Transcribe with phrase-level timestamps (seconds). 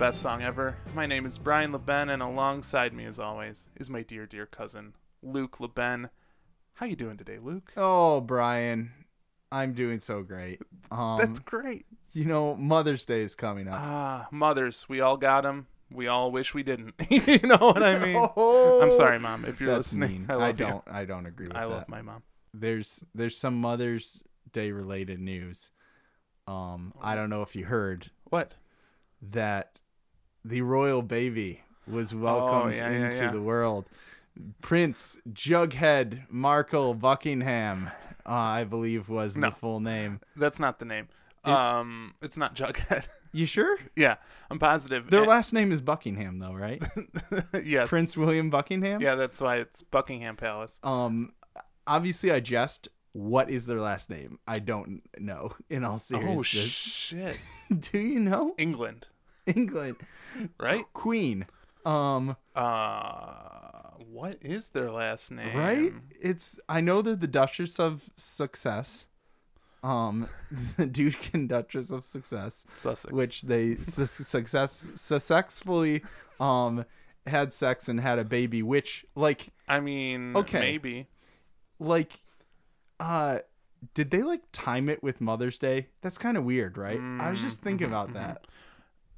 [0.00, 0.76] best song ever.
[0.94, 4.94] My name is Brian LeBen, and alongside me, as always, is my dear, dear cousin,
[5.22, 6.08] Luke LeBen.
[6.74, 7.72] How you doing today, Luke?
[7.76, 8.92] Oh, Brian,
[9.52, 10.60] I'm doing so great.
[10.90, 11.84] Um, That's great.
[12.14, 13.78] you know, Mother's Day is coming up.
[13.78, 15.66] Ah, mothers, we all got them.
[15.92, 16.94] We all wish we didn't.
[17.10, 18.16] you know what I mean?
[18.36, 20.10] Oh, I'm sorry, mom, if you're listening.
[20.10, 20.26] mean.
[20.30, 20.66] I I, love you.
[20.66, 20.84] don't.
[20.90, 21.72] I don't agree with I that.
[21.72, 22.22] I love my mom.
[22.54, 24.22] There's there's some Mother's
[24.52, 25.70] Day related news.
[26.46, 28.56] Um, I don't know if you heard What?
[29.30, 29.78] that
[30.44, 33.30] the royal baby was welcomed Oh, yeah, yeah, into yeah.
[33.32, 33.88] the world.
[34.62, 37.88] Prince Jughead Markle Buckingham,
[38.26, 39.50] uh, I believe, was No.
[39.50, 40.20] the full name.
[40.36, 41.08] That's not the name.
[41.44, 43.06] um, it's not Jughead.
[43.32, 43.78] You sure?
[43.94, 44.16] yeah,
[44.50, 45.08] I'm positive.
[45.08, 46.82] Their Eh, last name is Buckingham, though, right?
[47.64, 47.88] yes.
[47.88, 49.00] Prince William Buckingham.
[49.00, 50.80] Yeah, that's why it's Buckingham Palace.
[50.82, 51.32] Um,
[51.86, 52.88] obviously, I jest.
[53.12, 54.40] What is their last name?
[54.48, 55.52] I don't know.
[55.68, 56.38] In all seriousness.
[56.40, 57.38] Oh seriousness,
[57.78, 57.80] shit!
[57.92, 59.06] do you know England,
[59.56, 59.96] England
[60.58, 60.84] right?
[60.92, 61.46] Queen?
[61.84, 65.56] Um, Uh, what is their last name?
[65.56, 65.92] right?
[66.20, 69.06] It's I know they're the Duchess of Success.
[69.82, 70.28] Um,
[70.76, 73.12] the Duke and Duchess of Success, Sussex.
[73.12, 76.02] which they su- success successfully
[76.38, 76.84] um
[77.26, 78.62] had sex and had a baby.
[78.62, 80.60] Which like I mean, Okay.
[80.60, 81.06] maybe.
[81.78, 82.20] like
[82.98, 83.38] uh
[83.94, 87.40] did they like time it with mother's day that's kind of weird right i was
[87.40, 88.46] just thinking about that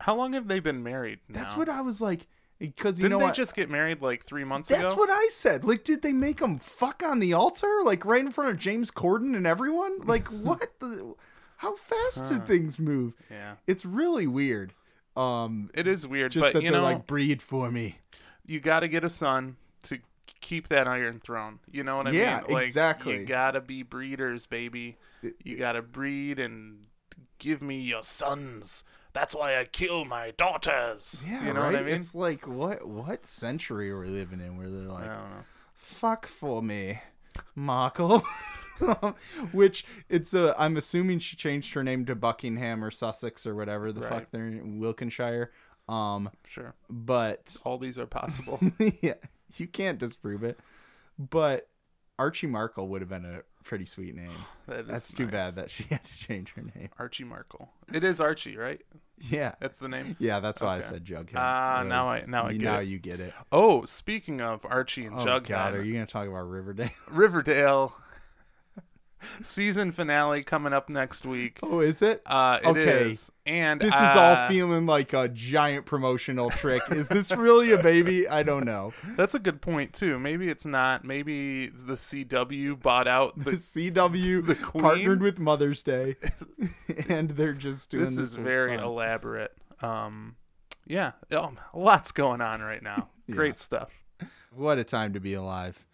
[0.03, 1.21] How long have they been married?
[1.31, 2.27] that's what i was like
[2.59, 4.99] because you Didn't know they what just get married like three months that's ago?
[4.99, 8.31] what i said like did they make them fuck on the altar like right in
[8.31, 11.15] front of james corden and everyone like what the
[11.59, 14.73] how fast did things move Yeah, it's really weird
[15.17, 17.97] um it is weird, just but that you know, like breed for me
[18.47, 19.99] you got to get a son to
[20.41, 21.61] keep that Iron Throne.
[21.71, 22.51] You know what I Yeah, mean?
[22.51, 23.21] Like, exactly.
[23.21, 24.97] You gotta be breeders, baby.
[25.45, 26.87] You gotta breed and
[27.39, 28.85] give me your sons.
[29.13, 31.23] That's why I kill my daughters.
[31.27, 31.95] yeah you know right what I mean?
[31.95, 35.45] it's like what what century are we living in where they're like I don't know.
[35.75, 37.01] fuck for me,
[37.55, 38.25] Markle.
[39.53, 40.55] Which it's a.
[40.59, 44.11] I'm assuming she changed her name to Buckingham or Sussex or whatever the Right.
[44.11, 45.53] fuck they're in Wilkinshire.
[45.89, 48.59] Um, Sure, but all these are possible.
[49.03, 49.15] yeah,
[49.57, 50.59] you can't disprove it.
[51.19, 51.69] But
[52.19, 54.29] Archie Markle would have been a pretty sweet name.
[54.69, 55.33] That is That's too nice.
[55.33, 56.89] bad that she had to change her name.
[56.99, 57.71] Archie Markle.
[57.93, 58.81] It is Archie, right?
[59.31, 60.17] Yeah, That's the name.
[60.19, 60.85] yeah, that's why Okay.
[60.87, 61.33] I said Jughead.
[61.37, 62.89] Ah, It now I- now I get now it.
[62.89, 63.33] you get it.
[63.53, 66.91] Oh, speaking of Archie and Oh Jughead, God, are you gonna talk about Riverdale?
[67.11, 67.95] Riverdale
[69.43, 71.59] season finale coming up next week.
[71.63, 72.23] oh, is it?
[72.27, 73.55] Uh, it is, Okay.
[73.61, 76.83] and This is uh, all feeling like a giant promotional trick.
[76.91, 78.29] Is this really a baby?
[78.29, 78.93] I don't know.
[79.17, 80.19] That's a good point too.
[80.19, 81.05] Maybe it's not.
[81.05, 83.57] Maybe the CW bought out The the.
[83.57, 84.83] CW the Queen?
[84.83, 86.17] partnered with Mother's Day,
[87.09, 88.29] and they're just doing this this.
[88.31, 89.53] is very elaborate.
[89.83, 90.37] Um,
[90.87, 93.09] yeah, um, lots going on right now.
[93.31, 93.93] Great stuff.
[94.55, 95.85] What a time to be alive.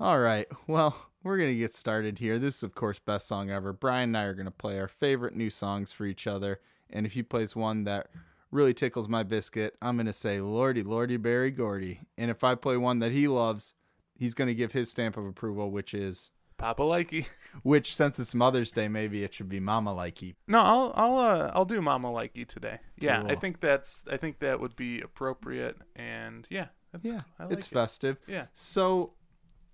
[0.00, 0.46] All right.
[0.66, 2.38] Well, we're going to get started here.
[2.38, 3.72] This is, of course, Best Song Ever.
[3.72, 6.60] Brian and I are going to play our favorite new songs for each other.
[6.90, 8.08] And if he plays one that
[8.50, 12.00] really tickles my biscuit, I'm going to say, Lordy, Lordy, Berry Gordy.
[12.18, 13.74] And if I play one that he loves,
[14.18, 17.26] he's going to give his stamp of approval, which is, Papa likey.
[17.62, 20.34] which since it's Mother's Day, maybe it should be Mama Likey.
[20.46, 22.80] No, I'll I'll uh, I'll do Mama likey today.
[22.98, 25.78] Yeah, I think that's I think that would be appropriate.
[25.96, 27.70] And yeah, that's Yeah, I like it's it.
[27.70, 28.18] festive.
[28.26, 28.44] Yeah.
[28.52, 29.14] So,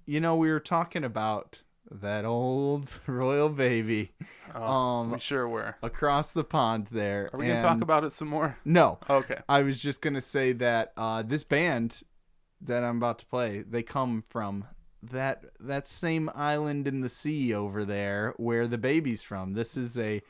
[0.06, 4.12] you know, we were talking about that old royal baby
[4.55, 5.77] Oh, Um, we sure were.
[5.83, 7.31] across the pond there.
[7.33, 8.59] Are we gonna talk about it some more?
[8.65, 9.39] No, Okay.
[9.49, 12.03] I was just gonna say that uh, this band
[12.61, 14.65] that I'm about to play, they come from
[15.03, 19.53] that that same island in the sea over there where the baby's from.
[19.55, 20.22] This is a.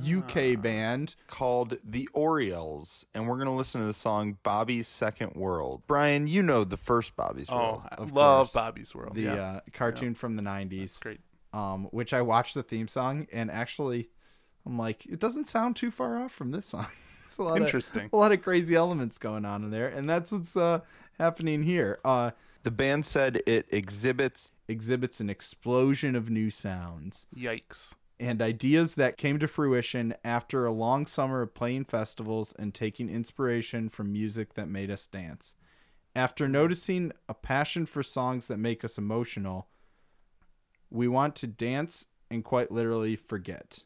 [0.00, 1.14] UK band.
[1.26, 5.82] called The Orielles, and we're going to listen to the song Bobby's Second World.
[5.86, 7.82] Brian, you know the first Bobby's World.
[7.84, 8.52] Oh, I of love course.
[8.52, 9.14] Bobby's World.
[9.14, 11.20] The yeah, uh, cartoon from the '90s, great.
[11.52, 14.08] um, which I watched the theme song, and actually,
[14.66, 16.86] I'm like, it doesn't sound too far off from this song.
[17.26, 18.10] It's a lot of- Interesting.
[18.12, 20.80] a lot of crazy elements going on in there, and that's what's uh,
[21.18, 21.98] happening here.
[22.04, 27.94] Uh, The band said it exhibits exhibits an explosion of new sounds Yikes.
[28.22, 33.10] And ideas that came to fruition after a long summer of playing festivals and taking
[33.10, 35.56] inspiration from music that made us dance.
[36.14, 39.66] After noticing a passion for songs that make us emotional,
[40.88, 43.82] we want to dance and quite literally forget.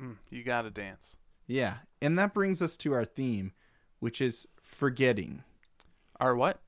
[0.00, 1.18] Mm, you gotta dance.
[1.46, 3.52] Yeah, and that brings us to our theme,
[4.00, 5.42] which is forgetting.
[6.18, 6.62] Our what?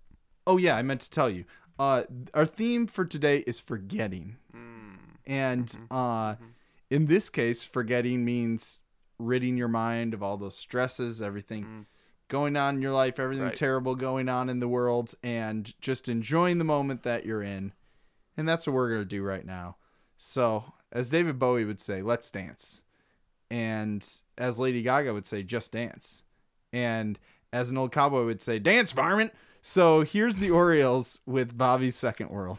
[0.46, 1.46] Oh yeah, I meant to tell you.
[1.78, 2.02] Uh,
[2.34, 6.34] our theme for today is forgetting, Mm, and uh,
[6.94, 8.82] in this case, forgetting means
[9.18, 11.86] ridding your mind of all those stresses, everything mm.
[12.28, 13.56] going on in your life, everything Right.
[13.56, 17.72] terrible going on in the world, and just enjoying the moment that you're in.
[18.36, 19.74] And that's what we're going to do right now.
[20.18, 22.82] So, as David Bowie would say, let's dance.
[23.50, 24.06] And
[24.38, 26.22] as Lady Gaga would say, just dance.
[26.72, 27.18] And
[27.52, 29.32] as an old cowboy would say, dance, varmint.
[29.62, 32.58] So, here's the Orielles with Bobby's Second World.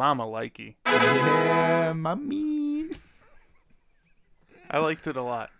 [0.00, 0.76] Mama likey.
[0.86, 2.86] Yeah, mommy.
[4.70, 5.50] I liked it a lot.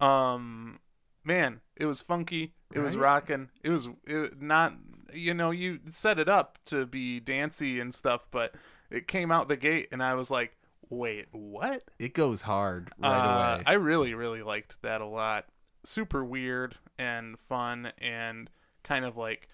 [0.00, 0.78] Um,
[1.22, 2.54] man, it was funky.
[2.72, 3.50] It was rocking.
[3.62, 4.72] It was it, not.
[5.12, 8.54] You know, you set it up to be dancey and stuff, but
[8.90, 10.56] it came out the gate, and I was like,
[10.88, 13.64] "Wait, what?" It goes hard right Uh, away.
[13.66, 15.44] I really, really liked that a lot.
[15.84, 18.48] Super weird and fun, and
[18.82, 19.49] kind of like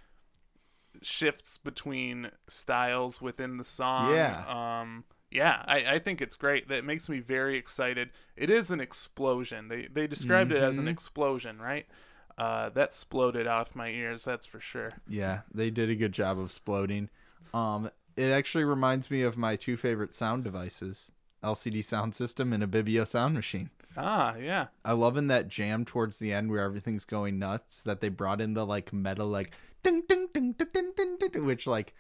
[1.02, 4.14] shifts between styles within the song.
[4.14, 4.44] Yeah.
[4.80, 5.04] Um.
[5.30, 6.68] Yeah, I, I think it's great.
[6.68, 8.10] That makes me very excited.
[8.36, 9.68] It is an explosion.
[9.68, 10.90] They they described it as an Mhm.
[10.90, 11.86] explosion, right?
[12.38, 14.24] Uh, that exploded off my ears.
[14.24, 14.90] That's for sure.
[15.08, 17.08] Yeah, they did a good job of exploding.
[17.52, 21.10] Um, it actually reminds me of my two favorite sound devices:
[21.46, 23.70] LCD sound system and Ibibio sound machine.
[23.96, 24.66] Ah, yeah.
[24.84, 28.40] I love in that jam towards the end where everything's going nuts that they brought
[28.40, 31.94] in the like metal like ding ding ding ding ding ding, ding which like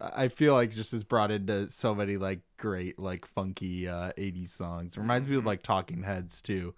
[0.00, 4.48] I feel like just is brought into so many like great like funky uh 80s
[4.48, 4.96] songs.
[4.96, 6.74] Reminds me of like Talking Heads too.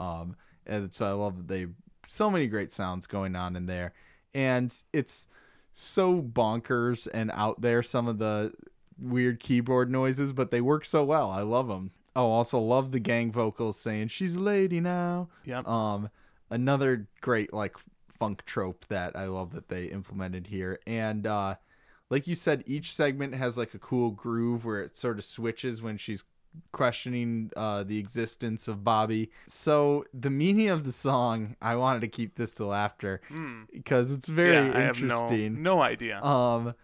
[0.00, 1.66] Um and so I love that they
[2.06, 3.92] so many great sounds going on in there.
[4.32, 5.28] And it's
[5.72, 8.52] so bonkers and out there some of the
[8.98, 11.30] weird keyboard noises, but they work so well.
[11.30, 11.90] I love them.
[12.16, 15.28] Oh, also love the gang vocals saying she's a lady now.
[15.44, 15.66] Yep.
[15.66, 16.10] Um,
[16.50, 17.76] another great like
[18.08, 21.56] funk trope that I love that they implemented here, and uh,
[22.10, 25.82] like you said, each segment has like a cool groove where it sort of switches
[25.82, 26.22] when she's
[26.70, 29.30] questioning uh, the existence of Bobby.
[29.48, 33.20] So the meaning of the song, I wanted to keep this till after
[33.72, 34.72] because it's very Hmm.
[34.72, 35.62] yeah, I have no, interesting.
[35.64, 36.22] no idea.
[36.22, 36.74] Um,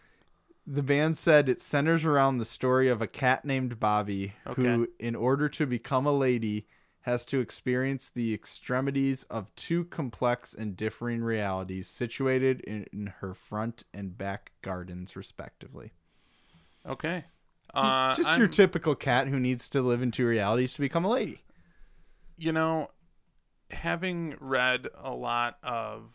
[0.73, 5.17] the band said it centers around the story of a cat named Bobby who, in
[5.17, 6.67] order to become a lady,
[7.01, 13.35] has to experience the extremities of two complex and differing realities situated in, in her
[13.35, 15.93] front and back gardens, respectively.
[16.87, 17.25] okay.
[17.73, 21.05] Uh, Just your I'm- typical cat who needs to live in two realities to become
[21.05, 21.45] a lady.
[22.37, 22.91] you know,
[23.71, 26.11] having read a lot of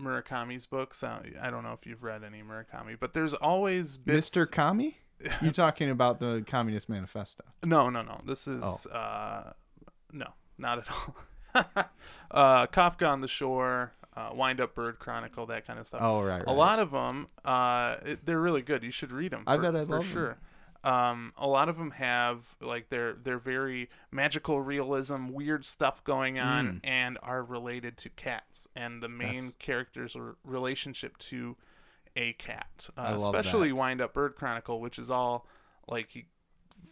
[0.00, 4.30] Murakami's books, I don't know if you've read any Murakami, but there's always bits.
[4.30, 4.50] Mr.
[4.50, 4.98] Kami?
[5.42, 7.44] You're talking about the Communist Manifesto?
[7.64, 8.20] No, no, no.
[8.24, 8.96] This is Oh.
[8.96, 9.52] uh,
[10.12, 10.26] no,
[10.58, 11.16] not at all.
[12.30, 16.00] uh, Kafka on the Shore, uh, Wind Up Bird Chronicle, that kind of stuff.
[16.02, 18.82] Oh, right, A lot of them, uh, it, they're really good.
[18.82, 19.44] You should read them.
[19.46, 20.38] I for, bet for love sure.
[20.82, 26.38] Um, a lot of them have like they're they're very magical realism, weird stuff going
[26.38, 29.34] on, and are related to cats and the main Mm.
[29.34, 31.56] That's- character's relationship to
[32.16, 33.74] a cat, uh, especially that.
[33.76, 35.46] Wind Up Bird Chronicle, which is all
[35.86, 36.26] like he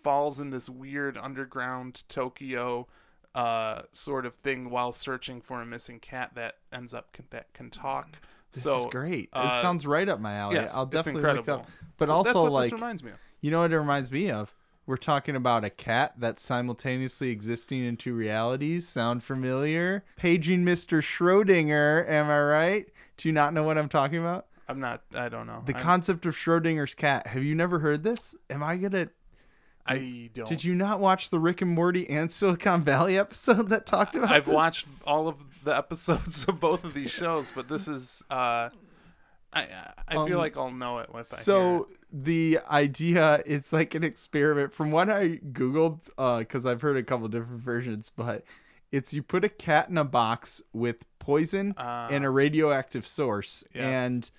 [0.03, 2.87] falls in this weird underground Tokyo
[3.35, 7.53] uh, sort of thing while searching for a missing cat that ends up can, that
[7.55, 8.21] can talk.
[8.53, 9.29] This so is great.
[9.33, 10.57] uh, it sounds right up my alley.
[10.57, 11.69] yes, I'll definitely look up.
[11.99, 13.19] But So also, like, this reminds me of.
[13.41, 14.55] You know what it reminds me of?
[14.87, 18.89] We're talking about a cat that's simultaneously existing in two realities.
[18.89, 20.03] Sound familiar?
[20.17, 21.03] Paging Mr.
[21.03, 22.09] Schrodinger.
[22.09, 22.89] Am I right?
[23.19, 24.47] Do you not know what I'm talking about?
[24.67, 25.03] I'm not.
[25.15, 25.63] I don't know.
[25.67, 27.27] The I'm- concept of Schrodinger's cat.
[27.27, 28.35] Have you never heard this?
[28.49, 29.09] Am I gonna?
[29.87, 30.47] I don't.
[30.49, 34.31] Did you not watch the Rick and Morty and Silicon Valley episode that talked about?
[34.31, 34.55] I've this?
[34.55, 38.25] watched all of the episodes of both of these shows, but this is.
[38.31, 38.71] uh
[39.53, 39.67] I
[40.07, 43.95] I feel Um, like I'll know it if I hear So the idea, it's like
[43.95, 44.73] an experiment.
[44.73, 46.01] From what I googled,
[46.41, 48.45] because I've heard a couple different versions, but
[48.93, 53.83] it's you put a cat in a box with poison and a radioactive source, Yes.
[53.85, 54.31] and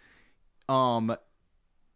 [0.67, 1.15] um,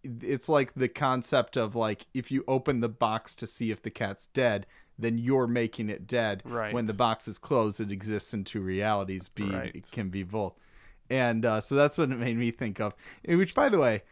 [0.04, 3.92] it's like the concept of like if you open the box to see if the
[3.92, 4.66] cat's dead.
[4.96, 6.44] Then you're making it dead.
[6.46, 6.72] Right.
[6.72, 9.28] When the box is closed, it exists in two realities.
[9.28, 9.72] Be Right.
[9.76, 10.54] it can be both,
[11.10, 12.94] and uh, so that's what it made me think of.
[13.26, 14.04] Which, by the way,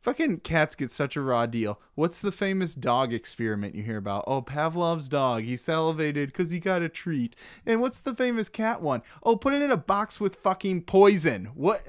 [0.00, 1.80] Fucking cats get such a raw deal.
[1.94, 4.24] What's the famous dog experiment you hear about?
[4.28, 5.42] Oh, Pavlov's dog.
[5.42, 7.34] He salivated because he got a treat.
[7.66, 9.02] And what's the famous cat one?
[9.24, 11.46] Oh, put it in a box with fucking poison.
[11.54, 11.82] What?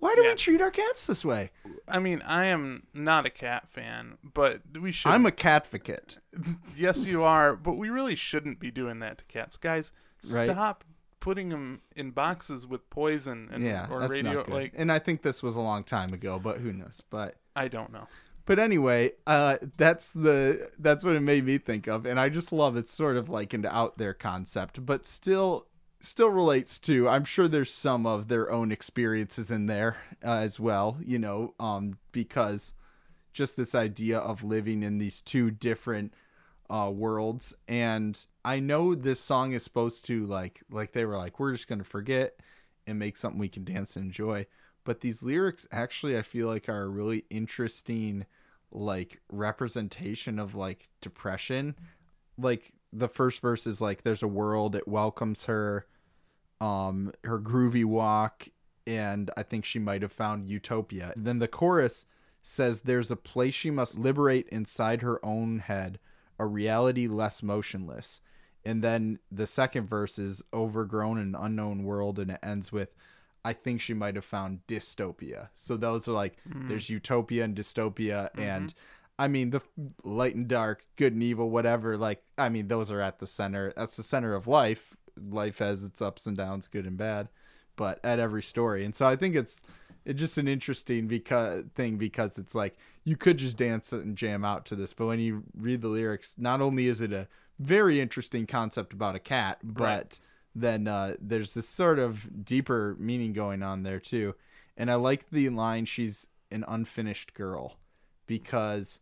[0.00, 1.52] Why do we treat our cats this way?
[1.88, 5.12] I mean, I am not a cat fan, but we should.
[5.12, 6.18] I'm a catficate.
[6.76, 9.92] yes, you are, but we really shouldn't be doing that to cats, guys.
[10.34, 10.48] Right.
[10.48, 10.84] Stop
[11.24, 14.32] putting them in boxes with poison and Yeah, or that's radio.
[14.34, 14.54] not good.
[14.54, 17.02] Like and I think this was a long time ago, but who knows?
[17.08, 18.06] But I don't know.
[18.44, 22.52] But anyway, uh, that's the that's what it made me think of, and I just
[22.52, 25.66] love it's sort of like an out there concept, but still
[25.98, 27.08] still relates to.
[27.08, 31.54] I'm sure there's some of their own experiences in there uh, as well, you know,
[31.58, 32.74] um, because
[33.32, 36.12] just this idea of living in these two different
[36.68, 41.40] uh, worlds, and I know this song is supposed to like like they were like
[41.40, 42.38] we're just gonna forget
[42.86, 44.46] and make something we can dance and enjoy.
[44.84, 48.26] But these lyrics actually i feel like are a really interesting
[48.70, 51.74] like representation of like depression.
[52.36, 55.86] Like the first verse is like there's a world it welcomes her
[56.60, 58.48] um her groovy walk
[58.86, 61.14] and i think she might have found utopia.
[61.16, 62.04] Then the chorus
[62.42, 65.98] says there's a place she must liberate inside her own head
[66.38, 68.20] a reality less motionless
[68.64, 72.94] and then the second verse is overgrown in an unknown world and it ends with
[73.44, 75.48] I think she might have found dystopia.
[75.54, 76.68] So those are like hmm.
[76.68, 78.40] there's utopia and dystopia mm-hmm.
[78.40, 78.74] and
[79.18, 79.60] I mean the
[80.02, 81.96] light and dark, good and evil, whatever.
[81.96, 83.72] Like I mean those are at the center.
[83.76, 84.96] That's the center of life.
[85.16, 87.28] Life has its ups and downs, good and bad,
[87.76, 88.84] but at every story.
[88.84, 89.62] And so I think it's
[90.04, 94.44] it's just an interesting because thing because it's like you could just dance and jam
[94.44, 98.00] out to this, but when you read the lyrics, not only is it a very
[98.00, 100.20] interesting concept about a cat, but
[100.54, 104.34] then uh, there's this sort of deeper meaning going on there too.
[104.76, 107.76] And I like the line she's an unfinished girl
[108.26, 109.00] because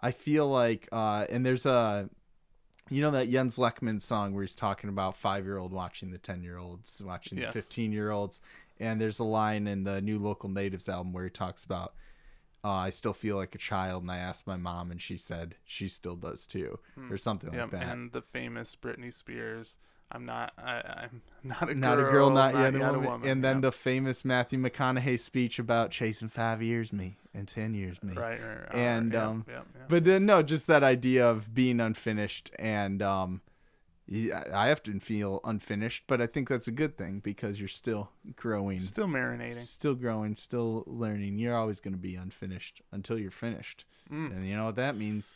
[0.00, 2.08] I feel like uh, and there's a
[2.90, 6.18] you know that Jens Lekman song where he's talking about five year old watching the
[6.18, 7.52] ten year olds watching Yes.
[7.52, 8.40] the fifteen year olds
[8.80, 11.94] and there's a line in the new local natives album where he talks about
[12.64, 15.54] uh, I still feel like a child, and I asked my mom, and she said
[15.64, 16.78] she still does too,
[17.10, 17.82] or something like that.
[17.88, 19.78] and the famous Britney Spears.
[20.10, 20.54] I'm not.
[20.56, 22.08] I, I'm not a not girl.
[22.08, 23.28] a girl, not, yet, a woman.
[23.28, 28.02] And then the famous Matthew McConaughey speech about chasing five years me and ten years
[28.02, 28.14] me.
[28.14, 29.44] right, right, right, and, yep, um.
[29.88, 33.42] But then no, just that idea of being unfinished and um
[34.10, 38.80] I often feel unfinished, but I think that's a good thing because you're still growing,
[38.80, 39.64] still marinating.
[39.64, 41.38] still growing, still learning.
[41.38, 43.84] You're always going to be unfinished until you're finished.
[44.10, 44.32] Mm.
[44.32, 45.34] And you know what that means?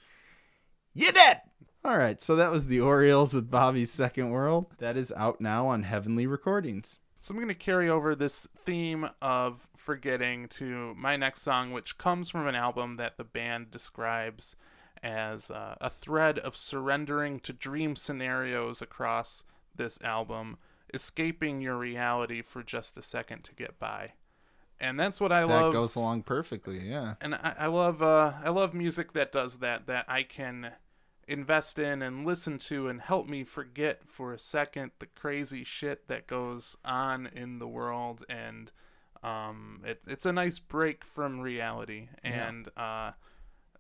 [0.95, 1.43] You're dead.
[1.85, 4.67] All right, so that was the Orielles with Bobby's Second World.
[4.79, 6.99] That is out now on Heavenly Recordings.
[7.21, 11.99] So I'm going to carry over this theme of forgetting to my next song, which
[11.99, 14.57] comes from an album that the band describes
[15.03, 19.45] as uh, a thread of surrendering to dream scenarios across
[19.75, 20.59] this album,
[20.95, 24.13] escaping your reality for just a second to get by.
[24.81, 25.73] And that's what I That love.
[25.73, 27.15] That goes along perfectly, yeah.
[27.21, 30.73] and I, I love uh, I love music that does that that I can
[31.29, 36.09] invest in and listen to and help me forget for a second the crazy shit
[36.09, 38.73] that goes on in the world and
[39.23, 43.13] um, it, it's a nice break from reality and uh,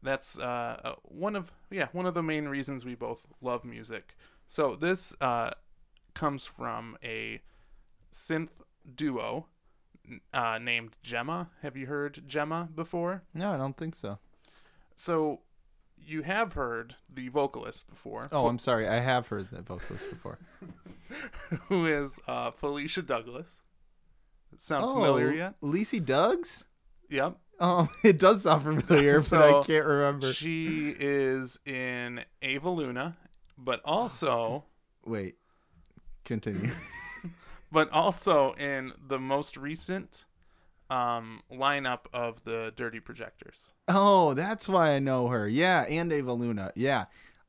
[0.03, 4.17] that's uh, uh, one of yeah one of the main reasons we both love music
[4.49, 5.51] so this uh,
[6.15, 7.41] comes from a
[8.11, 8.63] synth
[8.95, 9.47] duo
[10.33, 11.51] uh, named Gemma.
[11.63, 13.23] Have you heard Gemma before?
[13.35, 14.19] No, I don't think so.
[14.95, 15.43] So
[15.97, 18.89] you have heard the vocalist before, Oh, I'm sorry.
[18.89, 20.39] I have heard the vocalist before.
[21.69, 23.63] who is uh, Felicia Douglas.
[24.59, 25.55] Sound oh, familiar yet?
[25.61, 26.65] Lacey Doug's?
[27.09, 27.39] Yep.
[27.63, 30.33] Um, it does sound familiar, but I can't remember.
[30.33, 33.17] She is in Ava Luna,
[33.57, 34.65] but also
[35.05, 35.37] Wait,
[36.25, 36.73] continue.
[37.73, 40.25] but also in the most recent
[40.91, 43.73] um, lineup of the Dirty Projectors.
[43.87, 45.49] oh, that's why I know her.
[45.49, 46.73] Yeah, and Ava Luna.
[46.75, 47.05] Yeah,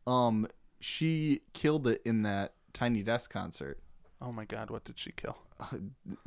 [0.06, 0.48] um,
[0.80, 3.80] she killed it in that Tiny Desk concert.
[4.26, 5.38] Oh my God, what did she kill?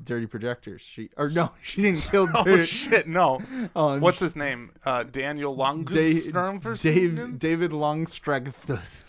[0.03, 0.83] Dirty Projectors.
[0.83, 2.29] She or no, she didn't kill.
[2.35, 3.41] Oh shit, no.
[3.77, 4.73] um, What's his name?
[4.85, 9.05] Uh, Daniel Da- Longström Dave, David Longstreth.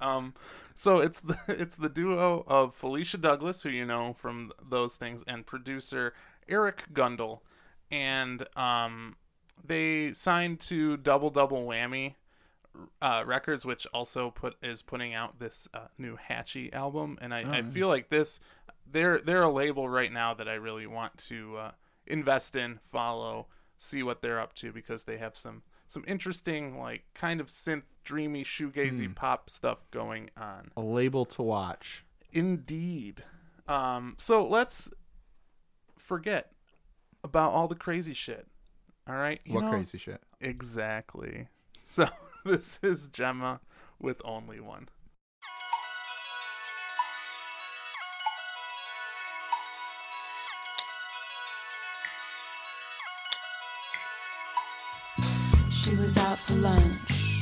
[0.00, 0.34] Um,
[0.74, 5.22] so it's the it's the duo of Felicia Douglas, who you know from those things,
[5.26, 6.14] and producer
[6.48, 7.40] Eric Gundel,
[7.90, 9.16] and um,
[9.62, 12.14] they signed to Double Double Whammy
[13.04, 17.58] uh, Records, which also put is putting out this uh, new Hatchie album, and I,
[17.58, 18.40] I feel like this
[18.90, 21.70] they're they're a label right now that I really want to uh,
[22.06, 27.04] invest in, follow, see what they're up to because they have some some interesting like
[27.12, 30.70] kind of synth dreamy shoegazy pop stuff going on.
[30.74, 32.06] A label to watch.
[32.32, 33.22] Indeed.
[33.68, 34.90] Um, so let's
[35.98, 36.52] forget
[37.22, 38.46] about all the crazy shit.
[39.06, 39.42] All right.
[39.44, 40.22] You what know- crazy shit?
[40.40, 41.48] Exactly.
[41.84, 42.08] So
[42.46, 43.60] this is Gemma
[43.98, 44.90] with only one.
[55.70, 57.40] She was out for lunch.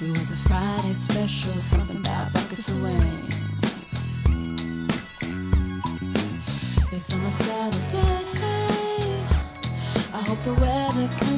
[0.00, 3.60] It was a Friday special, something about buckets of wings.
[6.92, 8.30] It's on a Saturday.
[10.14, 11.29] I hope the weather can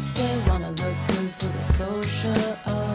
[1.83, 2.92] for the social.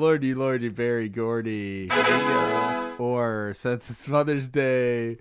[0.00, 1.90] Lordy, lordy, Berry Gordy.
[2.98, 5.18] Or since it's Mother's Day,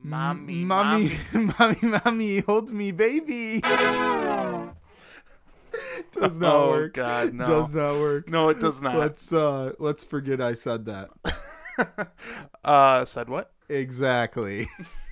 [0.00, 3.60] Mommy, mommy, mommy, mommy, hold me, baby.
[6.12, 6.94] Does not oh work.
[6.94, 8.28] God, no, Does not work.
[8.28, 8.96] no, it does not.
[8.96, 11.10] Let's uh, let's forget I said that.
[12.64, 13.50] uh, said what?
[13.68, 14.68] Exactly.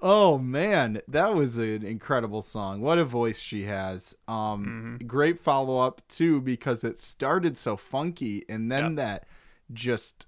[0.00, 2.80] oh man, that was an incredible song.
[2.80, 4.16] What a voice she has.
[4.28, 8.96] Um great follow up too because it started so funky and then Yep.
[8.96, 9.28] that
[9.72, 10.26] just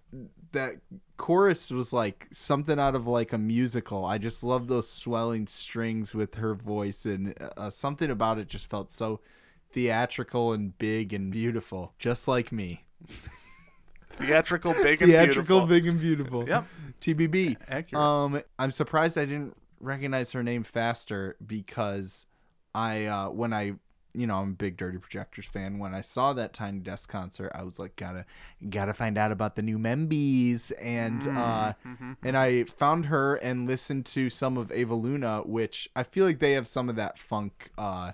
[0.52, 0.76] that
[1.18, 4.04] chorus was like something out of like a musical.
[4.04, 8.66] I just love those swelling strings with her voice and uh, something about it just
[8.70, 9.20] felt so
[9.72, 12.84] theatrical and big and beautiful, just like me.
[14.10, 15.66] Theatrical, big and Theatrical, beautiful.
[15.66, 16.48] big and beautiful.
[16.48, 16.66] Yep.
[17.00, 17.56] TBB.
[17.68, 18.02] Accurate.
[18.02, 22.26] Um, I'm surprised I didn't recognize her name faster because
[22.74, 23.74] I, uh, when I,
[24.14, 25.78] you know, I'm a big Dirty Projectors fan.
[25.78, 28.24] When I saw that Tiny Desk concert, I was like, gotta,
[28.70, 31.74] gotta find out about the new Membies, and uh,
[32.22, 36.38] and I found her and listened to some of Ava Luna, which I feel like
[36.38, 38.12] they have some of that funk uh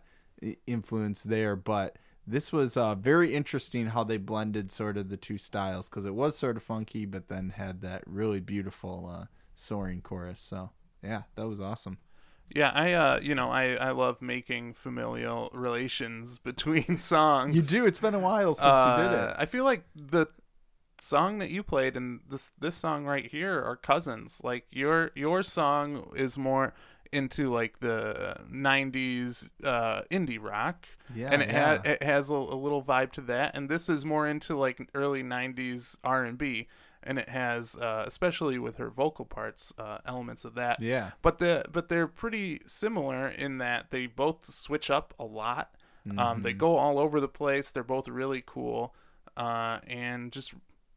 [0.67, 1.97] influence there, but.
[2.27, 6.15] This was uh, very interesting how they blended sort of the two styles because it
[6.15, 10.41] was sort of funky, but then had that really beautiful uh, soaring chorus.
[10.41, 10.71] So
[11.03, 11.99] yeah, that was awesome.
[12.55, 17.57] Yeah, I uh, you know, I I love making familial relations between songs.
[17.57, 17.87] You do.
[17.87, 19.37] It's been a while since you did Uh, it.
[19.39, 20.27] I feel like the
[21.01, 24.41] song that you played and this this song right here are cousins.
[24.45, 26.75] Like your your song is more
[27.13, 31.77] into like the 90s uh indie rock Yeah, and it yeah.
[31.77, 34.89] ha- it has a, a little vibe to that and this is more into like
[34.95, 36.69] early 90s R&B
[37.03, 41.11] and it has uh, especially with her vocal parts uh, elements of that Yeah.
[41.21, 45.75] but the but they're pretty similar in that they both switch up a lot.
[46.11, 46.43] Um, Mm-hmm.
[46.43, 47.71] they go all over the place.
[47.71, 48.93] They're both really cool,
[49.37, 50.53] uh, and just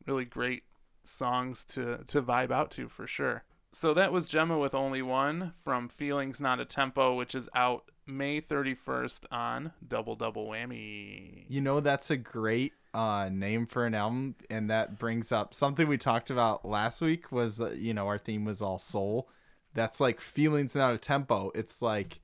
[0.08, 0.63] really great
[1.04, 3.43] songs to to vibe out to for sure.
[3.78, 7.92] So that was Gemma with only one from Feelings Not a Tempo, which is out
[8.08, 11.44] May thirty first on Double Double Whammy.
[11.50, 15.90] You know, that's a great uh, name for an album, and that brings up something
[15.90, 17.34] we talked about last week.
[17.34, 19.28] Was uh, you know our theme was all soul.
[19.74, 21.52] That's like feelings not a tempo.
[21.54, 22.22] It's like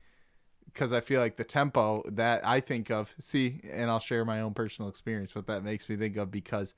[0.68, 3.14] because I feel like the tempo that I think of.
[3.20, 5.36] See, and I'll share my own personal experience.
[5.36, 6.76] What that makes me think of because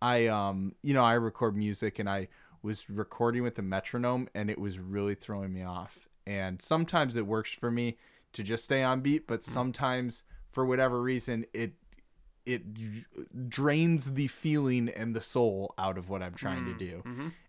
[0.00, 2.28] I um you know I record music and I
[2.64, 6.08] was recording with a metronome and it was really throwing me off.
[6.26, 7.98] And sometimes it works for me
[8.32, 11.74] to just stay on beat, but sometimes for whatever reason it
[12.46, 17.02] it drains the feeling and the soul out of what I'm trying to do.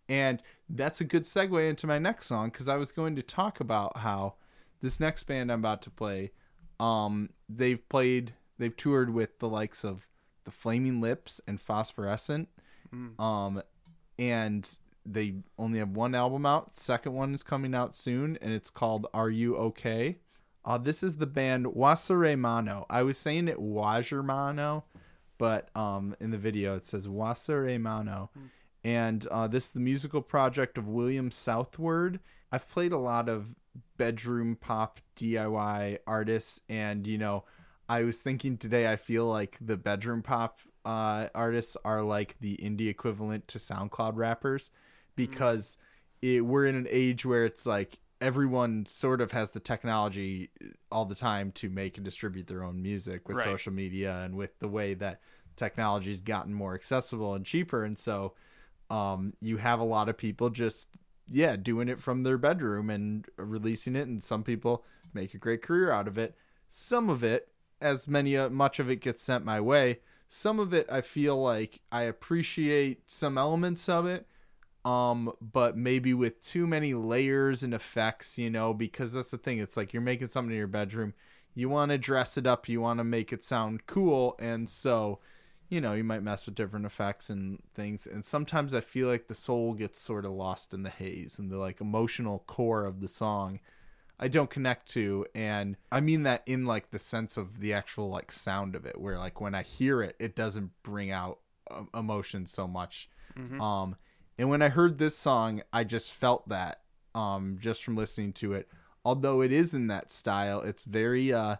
[0.07, 3.59] And that's a good segue into my next song because I was going to talk
[3.59, 4.35] about how
[4.81, 6.31] this next band I'm about to play,
[6.79, 10.07] um, they've played, they've toured with the likes of
[10.45, 12.47] the Flaming Lips and Phosphorescent,
[13.19, 13.61] um,
[14.19, 16.73] and they only have one album out.
[16.73, 20.17] Second one is coming out soon, and it's called "Are You Okay."
[20.65, 22.85] Uh, this is the band Wasuremono.
[22.89, 24.83] I was saying it Wajermano,
[25.37, 28.29] but um, in the video it says Wasuremono.
[28.83, 32.19] And uh, this is the musical project of William Southward.
[32.51, 33.55] I've played a lot of
[33.97, 37.43] bedroom pop DIY artists, and you know,
[37.87, 42.57] I was thinking today, I feel like the bedroom pop uh, artists are like the
[42.57, 44.71] indie equivalent to SoundCloud rappers
[45.15, 45.77] because
[46.21, 50.49] it, we're in an age where it's like everyone sort of has the technology
[50.91, 53.43] all the time to make and distribute their own music with Right.
[53.45, 55.19] social media and with the way that
[55.55, 57.83] technology's gotten more accessible and cheaper.
[57.83, 58.33] And so
[58.89, 60.89] um, you have a lot of people just
[61.31, 64.07] yeah doing it from their bedroom and releasing it.
[64.07, 66.35] And some people make a great career out of it.
[66.69, 67.49] Some of it
[67.81, 71.39] as many uh, much of it gets sent my way some of it i feel
[71.39, 74.25] like i appreciate some elements of it
[74.85, 79.59] um but maybe with too many layers and effects you know because that's the thing.
[79.59, 81.13] It's like you're making something in your bedroom.
[81.55, 82.69] You want to dress it up.
[82.69, 84.35] You want to make it sound cool.
[84.39, 85.19] And so
[85.69, 88.05] you know you might mess with different effects and things.
[88.05, 91.49] And sometimes i feel like the soul gets sort of lost in the haze and
[91.51, 93.59] the like emotional core of the song
[94.19, 95.25] i don't connect to.
[95.33, 99.01] And i mean that in like the sense of the actual like sound of it
[99.01, 101.39] where like when i hear it it doesn't bring out
[101.71, 103.09] um, emotion so much.
[103.59, 103.95] Um
[104.37, 106.81] and when i heard this song i just felt that
[107.13, 108.67] um just from listening to it
[109.03, 111.55] although it is in that style it's very uh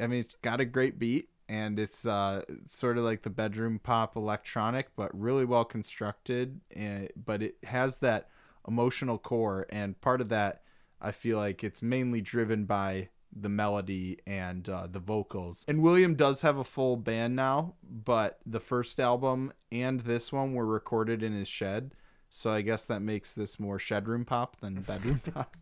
[0.00, 3.78] i mean it's got a great beat and it's uh sort of like the bedroom
[3.82, 8.28] pop electronic but really well constructed and but it has that
[8.68, 10.62] emotional core and part of that
[11.00, 15.64] i feel like it's mainly driven by the melody and uh, the vocals.
[15.68, 20.54] And William does have a full band now, but the first album and this one
[20.54, 21.92] were recorded in his shed.
[22.30, 25.56] So I guess that makes this more shedroom pop than bedroom pop.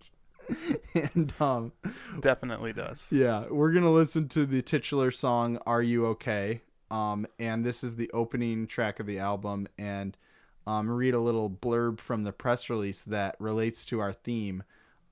[0.94, 1.72] and um
[2.20, 3.12] Definitely does.
[3.12, 7.96] yeah, we're gonna listen to the titular song "Are You Okay?" Um, and this is
[7.96, 10.16] the opening track of the album, and
[10.66, 14.62] um, read a little blurb from the press release that relates to our theme.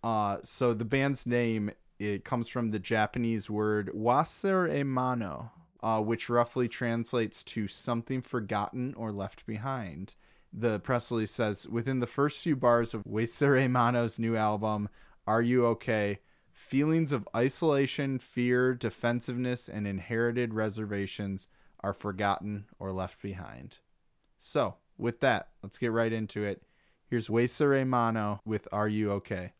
[0.02, 5.50] Uh, so the band's name it comes from the Japanese word "waser e
[5.82, 10.14] uh, which roughly translates to something forgotten or left behind.
[10.52, 14.88] The press release says within the first few bars of Wasuremono's new album,
[15.26, 16.20] Are You Okay?
[16.52, 21.48] Feelings of isolation, fear, defensiveness, and inherited reservations
[21.80, 23.78] are forgotten or left behind.
[24.38, 26.62] So, with that, let's get right into it.
[27.08, 29.52] Here's Wasuremono with Are You Okay?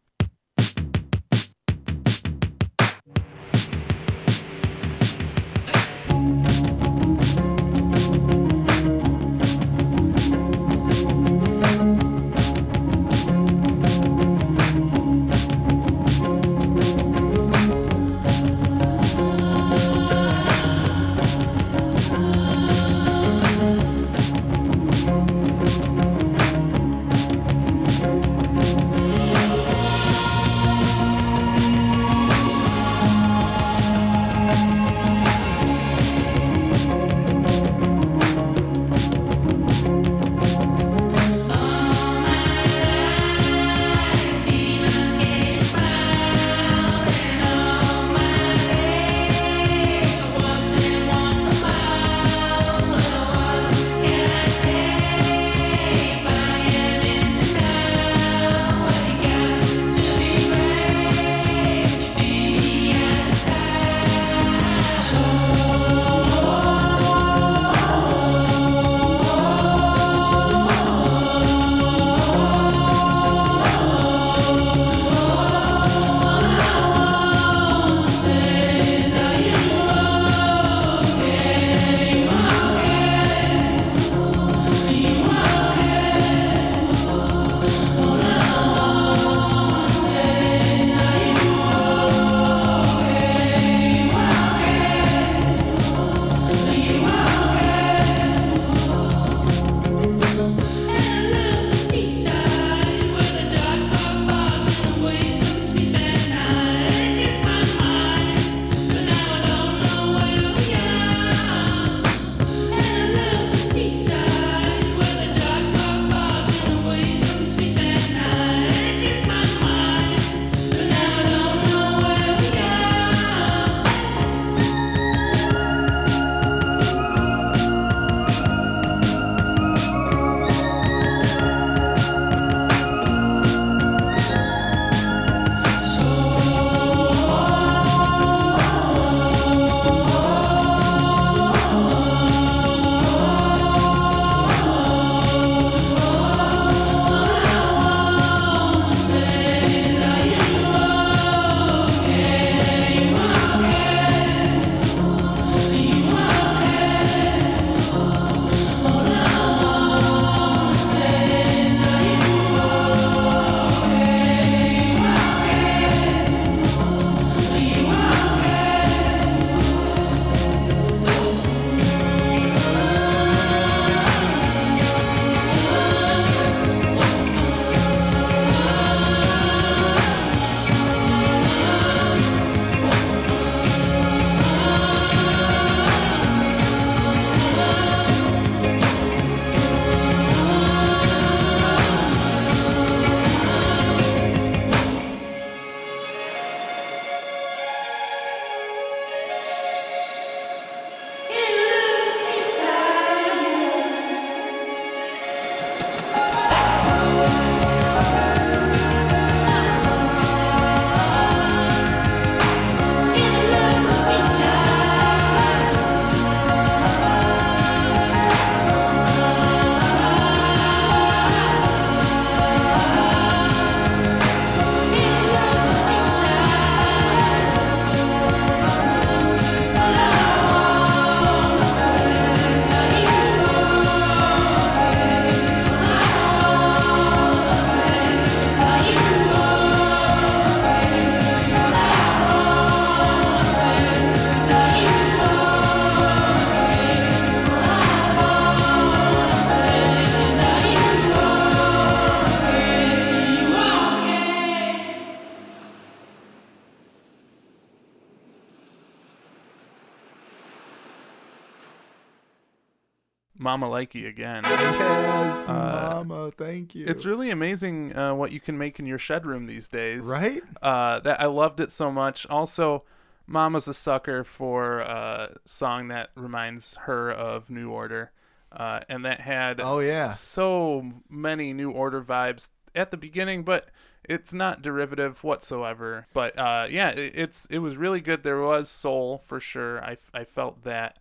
[263.77, 264.43] Likey again.
[264.45, 266.87] Yes, Uh, mama, thank you.
[266.87, 270.07] It's really amazing uh, what you can make in your shed room these days.
[270.07, 270.43] right.
[270.63, 272.27] Uh, that I loved it so much.
[272.29, 272.85] Also,
[273.27, 278.13] Mama's a sucker for a song that reminds her of New Order,
[278.53, 280.09] uh, and that had Oh yeah.
[280.11, 283.71] so many New Order vibes at the beginning, but
[284.09, 286.07] it's not derivative whatsoever.
[286.15, 288.23] But uh, yeah, it, it's it was really good.
[288.23, 289.83] There was soul for sure.
[289.85, 290.99] I, I felt that,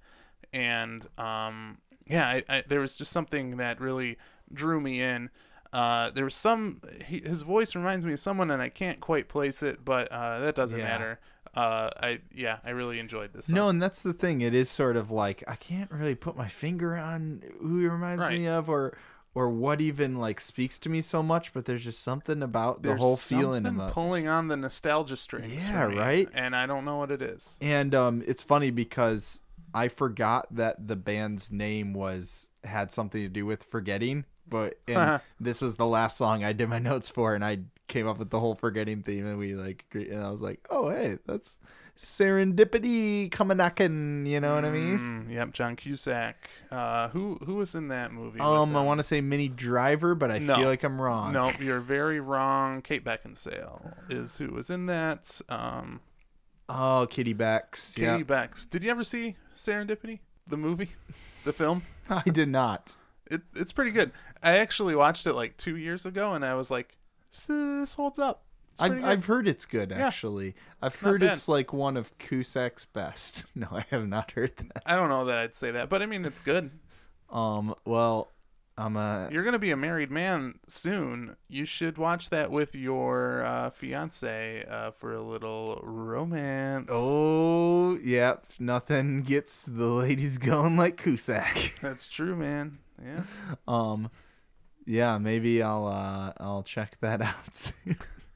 [0.51, 1.77] and um,
[2.07, 4.17] yeah, I, I, there was just something that really
[4.53, 5.29] drew me in.
[5.73, 9.27] Uh, there was some he, his voice reminds me of someone, and I can't quite
[9.27, 10.85] place it, but uh, that doesn't Yeah.
[10.85, 11.19] matter.
[11.53, 13.45] Uh, I yeah, I really enjoyed this.
[13.47, 13.55] Song.
[13.55, 14.41] No, and that's the thing.
[14.41, 18.25] It is sort of like I can't really put my finger on who he reminds
[18.25, 18.37] Right.
[18.39, 18.97] me of, or
[19.33, 21.53] or what even like speaks to me so much.
[21.53, 25.67] But there's just something about the There's whole feeling of pulling on the nostalgia strings.
[25.69, 26.29] Yeah, right?
[26.33, 27.57] And I don't know what it is.
[27.61, 29.39] And um, it's funny because
[29.75, 34.25] I forgot that the band's name was had something to do with forgetting.
[34.47, 38.07] But and this was the last song I did my notes for, and I came
[38.07, 41.17] up with the whole forgetting theme, and we like, and I was like, oh hey,
[41.25, 41.57] that's
[41.97, 44.25] serendipity coming knocking.
[44.25, 44.99] You know what I mean?
[45.29, 46.49] Mm, yep, John Cusack.
[46.71, 48.39] Uh, who who was in that movie?
[48.39, 50.55] Um, I want to say Minnie Driver, but I No.
[50.57, 51.33] feel like I'm wrong.
[51.33, 52.81] No, you're very wrong.
[52.81, 55.41] Kate Beckinsale is who was in that.
[55.49, 56.01] Um,
[56.67, 57.93] Oh, Kitty Becks.
[57.93, 58.65] Kitty Yeah, Becks.
[58.65, 60.89] Did you ever see Serendipity, the movie,
[61.43, 61.81] the film?
[62.09, 62.95] I did not.
[63.29, 64.11] It, it's pretty good.
[64.43, 66.97] I actually watched it like two years ago, and I was like,
[67.47, 68.43] "This, holds up."
[68.79, 69.03] I've.
[69.03, 70.07] I've heard it's good Yeah.
[70.07, 70.53] actually.
[70.81, 73.45] I've not heard it's like one of Cusack's best.
[73.55, 74.83] No, I have not heard that.
[74.85, 76.71] I don't know that I'd say that, but I mean, it's good.
[77.29, 78.31] Um, well,
[78.77, 81.37] I'm a You're gonna be a married man soon.
[81.47, 86.89] You should watch that with your uh, fiance uh, for a little romance.
[86.91, 88.45] Oh, yep.
[88.59, 91.75] Nothing gets the ladies going like Cusack.
[91.81, 92.79] that's true, man.
[93.03, 93.23] Yeah.
[93.67, 94.09] um,
[94.85, 97.71] yeah, maybe I'll uh I'll check that out.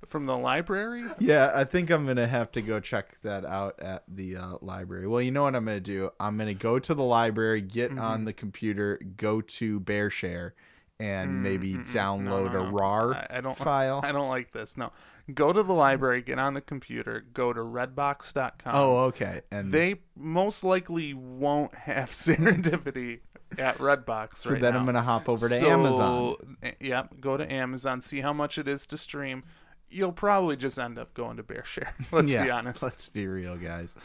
[0.10, 1.04] From the library.
[1.20, 5.08] yeah, I think I'm gonna have to go check that out at the uh, library.
[5.08, 6.10] Well, you know what I'm gonna do?
[6.20, 8.00] I'm gonna go to the library, get Mm-hmm.
[8.02, 10.52] on the computer, go to BearShare,
[11.00, 12.72] and maybe download Mm, no, a no.
[12.72, 14.02] RAR I, I don't file.
[14.04, 14.76] I don't like this.
[14.76, 14.92] No,
[15.34, 18.76] go to the library, get on the computer, go to Redbox.com.
[18.76, 19.42] oh, okay.
[19.52, 23.20] And they most likely won't have serendipity
[23.58, 24.80] at Redbox so right then now.
[24.80, 26.36] I'm gonna hop over to So, Amazon.
[26.64, 29.44] eh, Yep, go to Amazon, see how much it is to stream.
[29.90, 31.92] You'll probably just end up going to BearShare.
[32.12, 32.84] Let's yeah, be honest.
[32.84, 33.96] Let's be real, guys.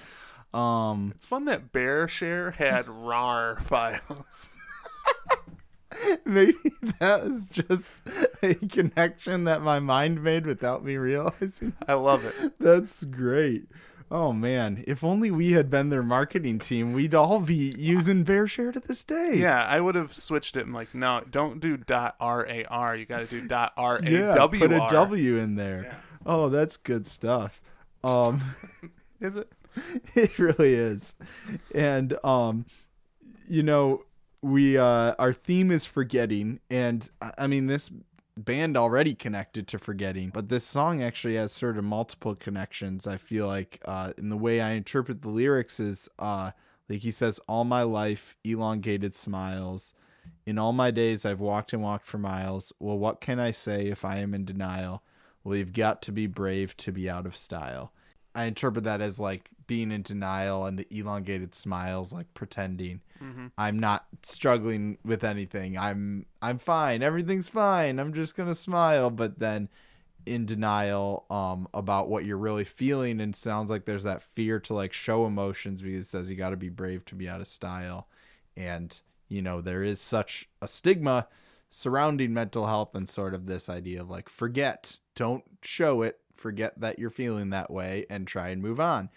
[0.53, 4.57] Um, It's fun that BearShare had RAR files.
[6.25, 6.55] maybe
[7.01, 7.91] that was just
[8.43, 11.75] a connection that my mind made without me realizing.
[11.87, 12.55] I love it.
[12.61, 13.69] That's great.
[14.15, 18.73] Oh man, if only we had been their marketing team, we'd all be using BearShare
[18.73, 19.33] to this day.
[19.35, 22.95] Yeah, I would have switched it and like, no, don't do dot R A R.
[22.95, 24.47] You got to do dot R A yeah.
[24.47, 25.97] Put a W in there.
[26.25, 27.61] Oh, that's good stuff.
[28.05, 28.41] Um,
[29.21, 29.51] Is it?
[30.15, 31.17] it really is,
[31.75, 32.67] and um,
[33.49, 34.05] you know,
[34.43, 37.91] we uh, our theme is forgetting, and I mean this
[38.37, 43.07] band already connected to forgetting, but this song actually has sort of multiple connections.
[43.07, 46.51] I feel like, uh, in the way I interpret the lyrics is, uh,
[46.89, 49.95] like he says, "All my life, elongated smiles."
[50.47, 52.73] In all my days, I've walked and walked for miles.
[52.79, 55.03] Well, what can I say if I am in denial?
[55.43, 57.93] Well, you've got to be brave to be out of style.
[58.35, 63.01] I interpret that as like being in denial and the elongated smiles, like pretending
[63.57, 65.79] I'm not struggling with anything.
[65.79, 67.03] I'm I'm fine.
[67.03, 67.99] Everything's fine.
[67.99, 69.69] I'm just gonna smile, but then
[70.27, 74.73] in denial um about what you're really feeling and sounds like there's that fear to
[74.73, 77.47] like show emotions because it says you got to be brave to be out of
[77.47, 78.09] style
[78.57, 81.29] and you know there is such a stigma
[81.69, 86.79] surrounding mental health and sort of this idea of like forget don't show it forget
[86.81, 89.09] that you're feeling that way and try and move on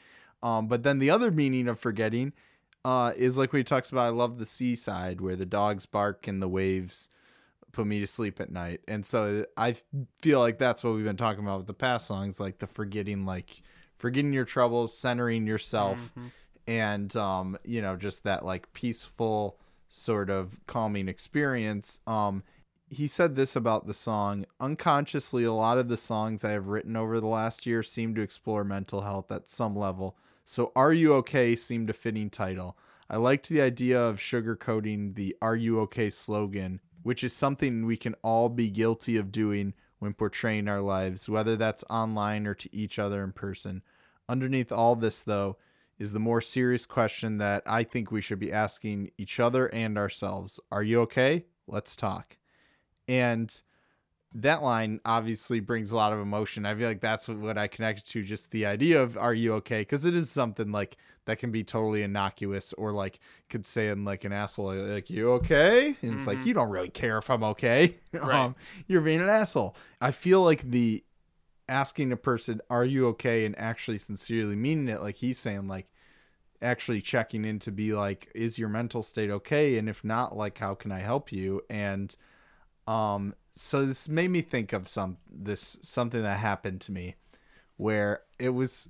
[0.43, 2.34] um but then the other meaning of forgetting
[2.86, 6.41] uh is like he talks about i love the seaside where the dogs bark and
[6.41, 7.09] the waves
[7.78, 8.82] put me to sleep at night.
[8.88, 9.76] And so I
[10.22, 13.24] feel like that's what we've been talking about with the past songs, like the forgetting,
[13.24, 13.61] like
[13.97, 16.11] forgetting your troubles, centering yourself,
[16.65, 19.59] and um, you know, just that like peaceful
[19.89, 21.99] sort of calming experience.
[22.07, 22.41] Um,
[22.90, 26.96] he said this about the song unconsciously a lot of the songs i have written
[26.96, 30.16] over the last year seem to explore mental health at some level
[30.46, 32.78] so are you okay seemed a fitting title
[33.10, 37.98] i liked the idea of sugarcoating the are you okay slogan which is something we
[37.98, 42.74] can all be guilty of doing when portraying our lives whether that's online or to
[42.74, 43.82] each other in person
[44.30, 45.58] underneath all this though
[46.00, 49.98] is the more serious question that I think we should be asking each other and
[49.98, 50.60] ourselves.
[50.72, 51.46] Are you okay?
[51.68, 52.38] Let's talk.
[53.08, 53.62] And
[54.34, 56.66] that line obviously brings a lot of emotion.
[56.66, 59.53] I feel like that's what, what I connected to just the idea of are you
[59.55, 59.82] okay?
[59.82, 64.05] Because it is something like that can be totally innocuous or like could say in
[64.05, 65.95] like an asshole like you okay?
[66.01, 67.95] And it's like you don't really care if I'm okay.
[68.14, 68.45] Right.
[68.45, 68.55] um,
[68.88, 69.76] you're being an asshole.
[70.01, 71.03] I feel like the
[71.70, 75.88] asking a person are you okay and actually sincerely meaning it like he's saying like
[76.62, 80.58] actually checking in to be like is your mental state okay and if not like
[80.58, 82.16] how can I help you and
[82.88, 87.16] um so this made me think of some this something that happened to me
[87.78, 88.90] where it was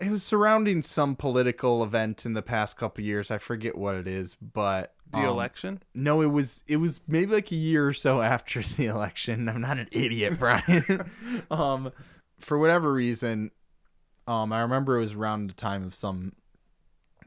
[0.00, 3.30] it was surrounding some political event in the past couple years.
[3.30, 5.82] I forget what it is, but The um, election?
[5.94, 9.48] No, it was it was maybe like a year or so after the election.
[9.48, 11.10] I'm not an idiot, Brian.
[11.50, 11.92] um,
[12.38, 13.50] for whatever reason,
[14.26, 16.32] um, I remember it was around the time of some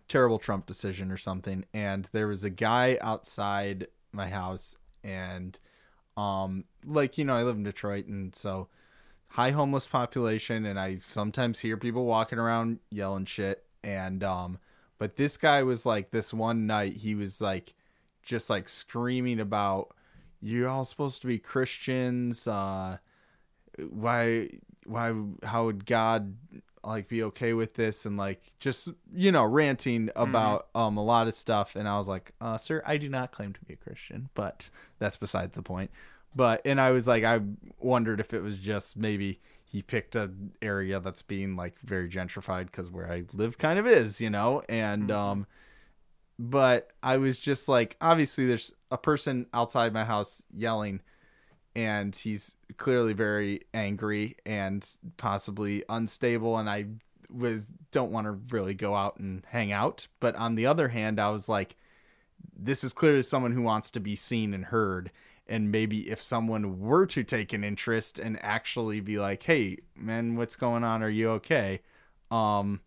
[0.07, 5.59] terrible Trump decision or something, and there was a guy outside my house, and
[6.17, 8.67] um, like you know, I live in Detroit, and so
[9.29, 14.59] high homeless population, and I sometimes hear people walking around yelling shit, and um,
[14.97, 17.73] but this guy was like this one night he was like
[18.21, 19.95] just like screaming about
[20.41, 22.97] you're all supposed to be Christians, uh
[23.89, 24.49] why
[24.85, 26.35] why how would God
[26.83, 31.27] like be okay with this and like just you know ranting about um a lot
[31.27, 31.75] of stuff.
[31.75, 34.69] And I was like uh sir I do not claim to be a Christian but
[34.99, 35.91] that's besides the point.
[36.35, 37.41] But and I was like I
[37.79, 40.31] wondered if it was just maybe he picked a
[40.61, 44.61] area that's being like very gentrified because where I live kind of is you know?
[44.67, 45.47] And um
[46.39, 51.01] but I was just like obviously there's a person outside my house yelling
[51.75, 56.85] and he's clearly very angry and possibly unstable and I
[57.29, 60.07] was don't want to really go out and hang out.
[60.19, 61.75] But on the other hand I was like
[62.55, 65.11] this is clearly someone who wants to be seen and heard.
[65.47, 70.35] And maybe if someone were to take an interest and actually be like hey man
[70.35, 71.01] what's going on?
[71.01, 71.81] Are you okay?
[72.29, 72.81] Um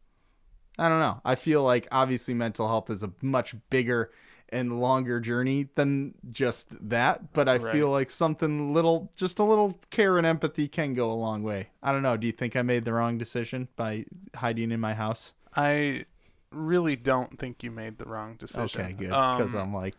[0.79, 1.21] I don't know.
[1.25, 4.11] I feel like obviously mental health is a much bigger
[4.51, 7.73] and longer journey than just that, but I Right.
[7.73, 11.69] feel like something little, just a little care and empathy can go a long way.
[11.83, 12.17] I don't know.
[12.17, 14.05] Do you think I made the wrong decision by
[14.37, 15.33] hiding in my house?
[15.55, 16.05] I
[16.53, 18.81] really don't think you made the wrong decision.
[18.83, 19.09] Okay, good.
[19.09, 19.97] Because Um, I'm like,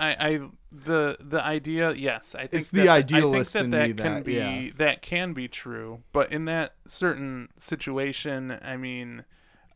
[0.00, 0.40] I, I
[0.72, 4.02] the the idea yes i think It's the that, idealist i think in that that
[4.02, 4.70] can that- be yeah.
[4.76, 9.24] that can be true but in that certain situation i mean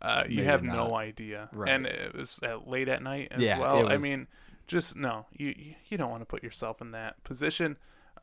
[0.01, 1.70] uh, you have no idea Right.
[1.70, 4.28] and it was at late at night as Yeah, well it i mean
[4.66, 5.55] just no you
[5.88, 7.76] you- don't want to put yourself in that position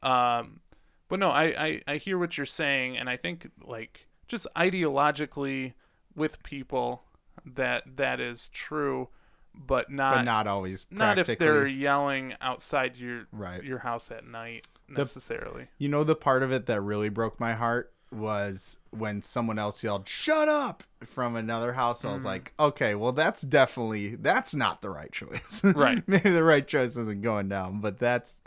[0.03, 0.61] um
[1.09, 5.73] but no I, I i hear what you're saying and i think like just ideologically
[6.15, 7.03] with people
[7.45, 9.09] that that is true
[9.53, 10.86] but not but not always.
[10.91, 13.63] not if they're yelling outside your Right.
[13.63, 15.67] your house at night necessarily.
[15.78, 19.84] You know the part of it that really broke my heart was when someone else
[19.84, 22.03] yelled "Shut up!" from another house.
[22.03, 22.26] I was Mm.
[22.26, 25.61] like, okay, well that's definitely that's not the right choice.
[25.76, 26.01] Right.
[26.07, 28.41] Maybe the right choice isn't going down, but that's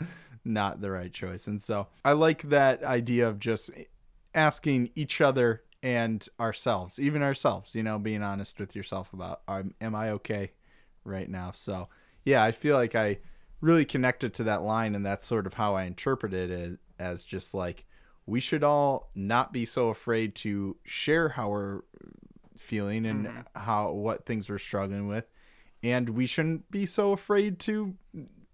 [0.45, 1.47] not the right choice.
[1.47, 3.71] And so I like that idea of just
[4.35, 9.95] asking each other and ourselves, even ourselves, you know, being honest with yourself about am
[9.95, 10.53] I okay
[11.05, 11.53] right now?
[11.53, 11.89] So,
[12.25, 13.19] yeah, I feel like I
[13.61, 17.55] really connected to that line and that's sort of how I interpreted it as just
[17.55, 17.85] like
[18.29, 21.81] we should all not be so afraid to share how we're
[22.59, 25.25] feeling and how what things we're struggling with
[25.83, 27.95] and we shouldn't be so afraid to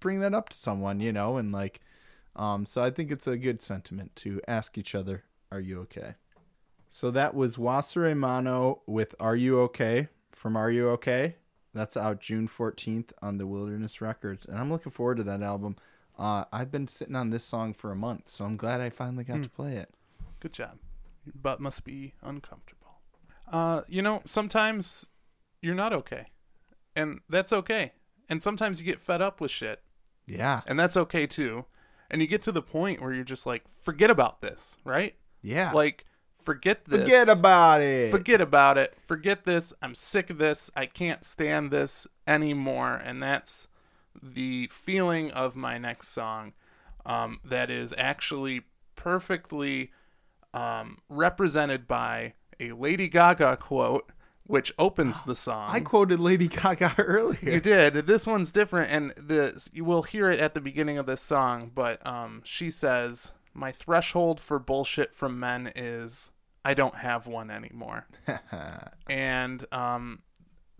[0.01, 1.81] bring that up to someone, you know, and like
[2.37, 6.14] um so I think it's a good sentiment to ask each other, are you okay?
[6.89, 11.37] So that was Wasuremono with Are You Okay from Are You Okay?
[11.72, 15.77] That's out June 14th on the Wilderness Records and I'm looking forward to that album.
[16.19, 19.25] Uh I've been sitting on this song for a month, so I'm glad I finally
[19.25, 19.91] got to play it.
[20.41, 20.79] Good job.
[21.25, 22.99] Your butt must be uncomfortable.
[23.51, 25.09] Uh, you know, sometimes
[25.62, 26.27] you're not okay,
[26.95, 27.93] and that's okay.
[28.29, 29.83] And sometimes you get fed up with shit,
[30.27, 30.62] Yeah.
[30.67, 31.65] and that's okay too.
[32.11, 35.15] And you get to the point where you're just like, forget about this, right?
[35.43, 35.73] Yeah.
[35.73, 36.05] Like,
[36.43, 37.03] forget this.
[37.03, 38.11] forget about it.
[38.11, 38.95] forget about it.
[39.05, 39.73] Forget this.
[39.83, 40.71] I'm sick of this.
[40.77, 42.95] I can't stand this anymore.
[43.03, 43.69] And that's
[44.23, 46.53] the feeling of my next song.
[47.07, 48.62] Um, that is actually
[48.97, 49.93] perfectly
[50.55, 54.11] um, represented by a Lady Gaga quote,
[54.47, 55.69] which opens the song.
[55.71, 57.39] I quoted Lady Gaga earlier.
[57.43, 57.95] You did.
[58.07, 61.71] This one's different, and the you will hear it at the beginning of this song.
[61.75, 66.31] But um, she says, "My threshold for bullshit from men is
[66.65, 68.07] I don't have one anymore.
[69.09, 70.23] and um,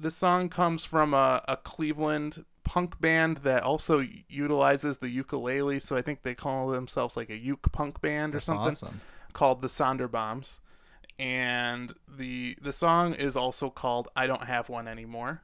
[0.05, 5.78] this song comes from a, a Cleveland punk band that also utilizes the ukulele.
[5.80, 9.00] So I think they call themselves like a uke punk band or something awesome.
[9.32, 10.61] called the Sonderbombs.
[11.18, 15.42] And the the song is also called I Don't Have One Anymore.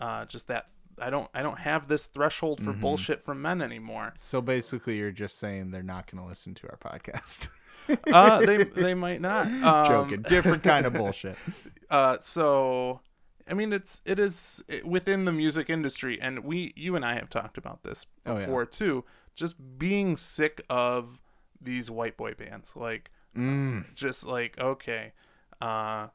[0.00, 0.68] Uh, just that
[1.00, 2.80] I don't I don't have this threshold for Mm-hmm.
[2.80, 4.12] bullshit from men anymore.
[4.16, 7.48] So basically, you're just saying they're not going to listen to our podcast.
[8.12, 9.46] Uh, they they might not.
[9.46, 10.22] Um, Joking.
[10.22, 11.36] Different kind of bullshit.
[11.90, 13.00] uh so
[13.50, 17.28] i mean it's it is within the music industry and we you and i have
[17.28, 18.46] talked about this Oh, yeah.
[18.46, 21.20] before too just being sick of
[21.60, 23.94] these white boy bands like Mm.
[23.94, 25.12] just like okay
[25.60, 26.08] uh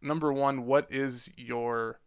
[0.00, 2.00] number one what is your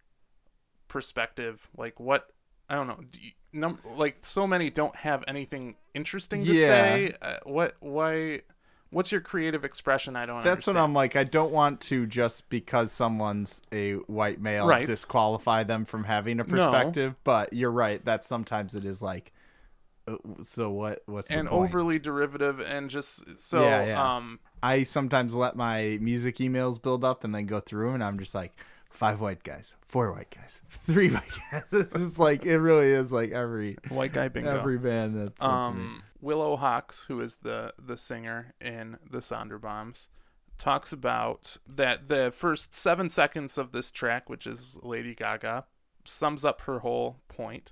[0.88, 2.32] perspective like what
[2.70, 6.68] i don't know do you, num- like so many don't have anything interesting to Yeah.
[6.68, 8.42] say uh, what why
[8.92, 10.78] what's your creative expression i don't That's what.
[10.78, 11.16] I'm like.
[11.16, 14.86] I don't want to just because someone's a white male Right.
[14.86, 17.16] disqualify them from having a perspective.
[17.24, 19.32] But you're right that sometimes it is like.
[20.08, 21.04] uh, So what?
[21.06, 24.16] What's the and overly derivative and just so Yeah, yeah.
[24.16, 28.20] um I sometimes let my music emails build up and then go through, and I'm
[28.20, 28.54] just like
[28.90, 31.64] five white guys, four white guys, three white guys.
[31.72, 36.02] It's just like it really is like every white guy bingo every band that's um
[36.22, 40.08] willow hawks who is the the singer in the sonderbombs
[40.58, 45.66] talks about that the first seven seconds of this track which is lady gaga
[46.04, 47.72] sums up her whole point.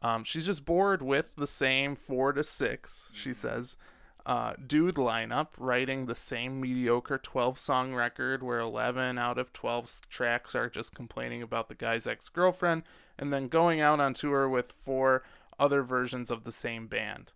[0.00, 3.76] Um, she's just bored with the same four to six she says.
[4.24, 10.02] Uh, dude lineup writing the same mediocre 12 song record where 11 out of 12
[10.10, 12.82] tracks are just complaining about the guy's ex-girlfriend
[13.18, 15.22] and then going out on tour with four
[15.58, 17.32] other versions of the same band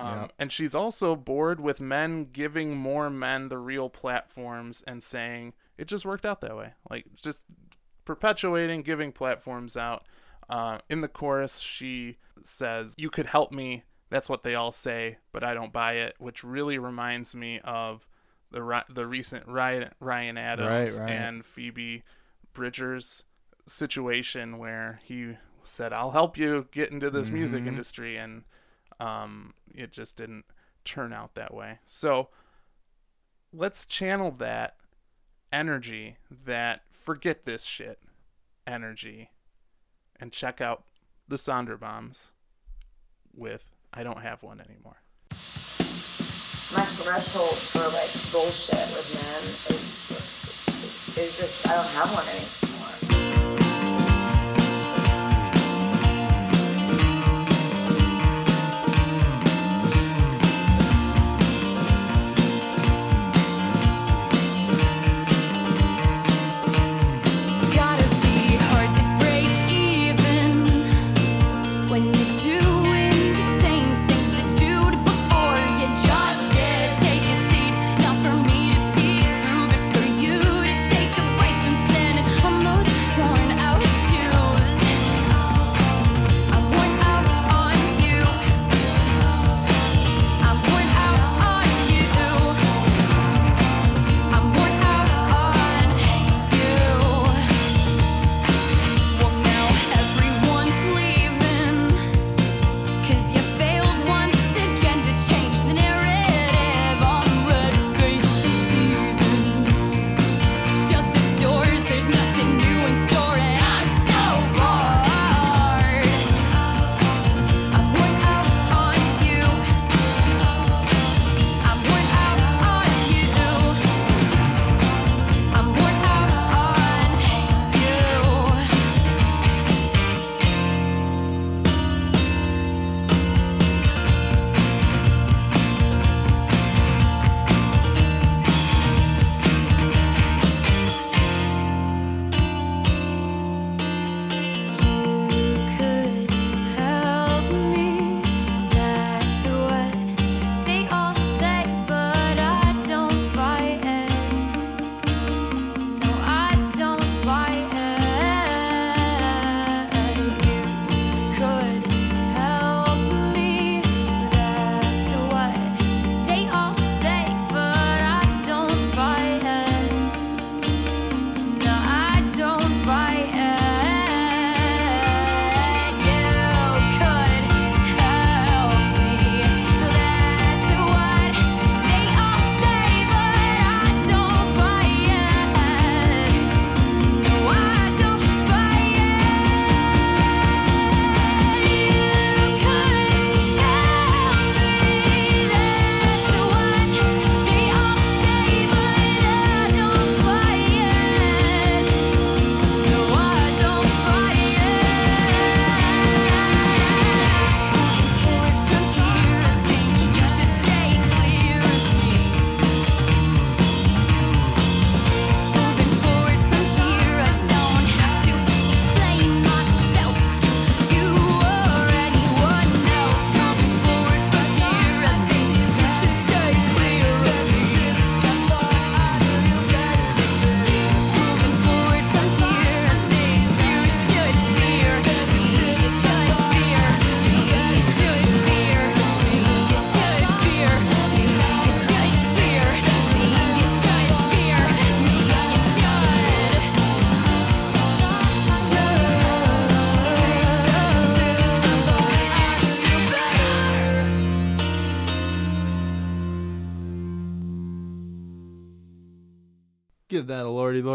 [0.00, 5.52] um, and she's also bored with men giving more men the real platforms and saying
[5.78, 6.74] it just worked out that way.
[6.90, 7.44] Like just
[8.04, 10.04] perpetuating giving platforms out.
[10.48, 13.84] Uh, in the chorus she says you could help me.
[14.08, 18.08] That's what they all say but i don't buy it which really reminds me of
[18.50, 21.12] the ri- the recent ryan, ryan adams Right, right.
[21.12, 22.02] and phoebe
[22.52, 23.22] bridgers
[23.66, 28.42] situation where he said i'll help you get into this music industry and
[29.00, 30.44] um, it just didn't
[30.84, 32.28] turn out that way so
[33.52, 34.76] let's channel that
[35.52, 37.98] energy that forget this shit
[38.66, 39.30] energy
[40.20, 40.84] and check out
[41.26, 42.30] the Sonderbombs
[43.34, 45.02] with I don't have one anymore.
[45.30, 49.90] my threshold for like bullshit with men is
[51.18, 52.69] is just I don't have one anymore.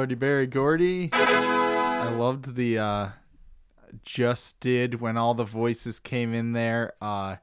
[0.06, 1.10] Lordy, Berry Gordy.
[1.14, 3.08] I loved the uh,
[4.04, 6.94] just did when all the voices came in there.
[7.02, 7.38] Uh,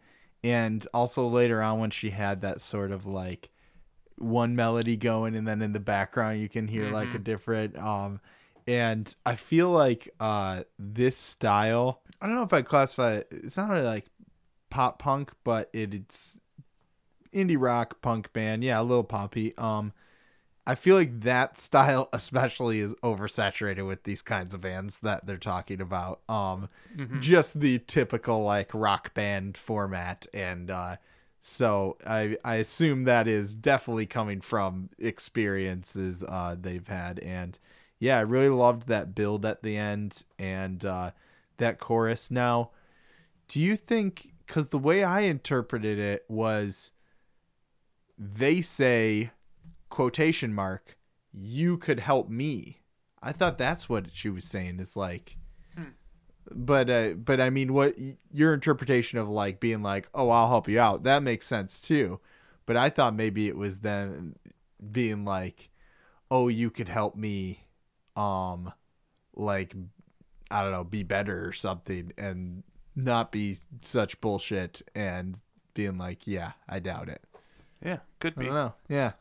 [0.45, 3.51] and also later on when she had that sort of like
[4.17, 8.21] one melody going and then in the background you can hear like a different um
[8.69, 13.57] and I feel like uh this style I don't know if I classify it it's
[13.57, 14.07] not really like
[14.71, 16.41] pop punk but it, it's
[17.35, 19.93] indie rock punk band yeah a little poppy um
[20.67, 25.37] I feel like that style especially is oversaturated with these kinds of bands that they're
[25.37, 26.21] talking about.
[26.29, 26.69] Um
[27.21, 30.97] just the typical like rock band format and uh
[31.41, 37.59] so I I assume that is definitely coming from experiences uh they've had and
[37.99, 41.11] yeah, I really loved that build at the end and uh
[41.59, 42.31] that chorus.
[42.31, 42.71] Now,
[43.49, 46.93] do you think cuz the way I interpreted it was
[48.19, 49.31] they say
[49.93, 50.97] quotation mark
[51.35, 52.81] you could help me.
[53.23, 55.37] I thought that's what she was saying is like
[56.51, 57.95] but uh but i mean what
[58.33, 62.21] your interpretation of like being like oh i'll help you out that makes sense too.
[62.67, 64.35] But i thought maybe it was then
[64.91, 65.71] being like
[66.31, 67.67] oh you could help me
[68.17, 68.73] um
[69.35, 69.75] like
[70.51, 72.65] i don't know be better or something and
[72.97, 75.39] not be such bullshit and
[75.75, 77.23] being like yeah i doubt it.
[77.85, 78.47] Yeah, could i be.
[78.47, 78.75] don't know.
[78.89, 79.13] Yeah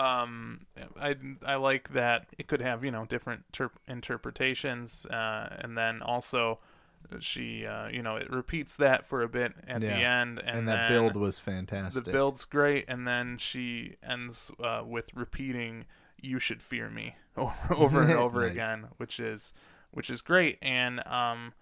[0.00, 0.58] um
[1.00, 1.14] i
[1.46, 6.58] i like that it could have you know different ter- interpretations uh and then also
[7.18, 10.68] she uh you know it repeats that for a bit at the end and, and
[10.68, 12.04] that build was fantastic.
[12.04, 15.84] the build's great and then she ends uh with repeating
[16.22, 18.52] you should fear me over, over and over Nice.
[18.52, 19.52] again which is
[19.90, 21.52] which is great and um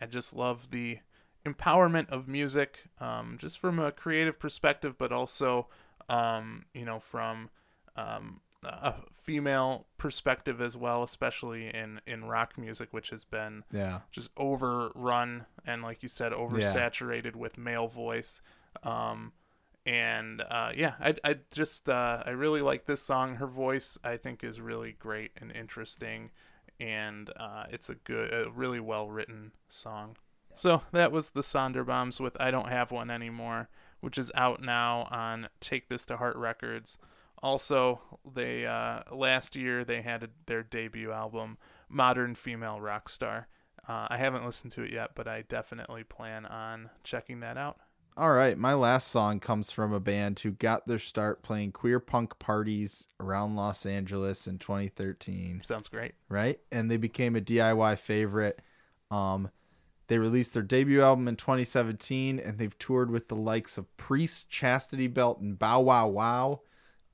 [0.00, 0.98] i just love the
[1.46, 5.68] empowerment of music um just from a creative perspective but also
[6.08, 7.48] um you know from
[7.96, 14.00] um, a female perspective as well, especially in in rock music, which has been yeah,
[14.10, 18.42] just overrun and, like you said, oversaturated with male voice.
[18.82, 19.32] Um,
[19.86, 23.36] and uh, yeah, I I just uh, I really like this song.
[23.36, 26.30] Her voice I think is really great and interesting,
[26.78, 30.16] and uh, it's a good, a really well written song.
[30.52, 33.70] So that was the Sonderbombs with "I Don't Have One Anymore,"
[34.00, 36.98] which is out now on Take This to Heart Records.
[37.42, 38.00] Also,
[38.34, 41.56] they uh, last year they had their debut album,
[41.88, 43.48] Modern Female Rock Star.
[43.88, 47.78] Uh, I haven't listened to it yet, but I definitely plan on checking that out.
[48.16, 51.98] All right, my last song comes from a band who got their start playing queer
[52.00, 56.12] punk parties around Los Angeles in 2013, Sounds great.
[56.28, 56.58] right?
[56.70, 58.60] And they became a DIY favorite.
[59.10, 59.50] Um,
[60.08, 64.50] they released their debut album in 2017, and they've toured with the likes of Priest,
[64.50, 66.60] Chastity Belt, and Bow Wow Wow.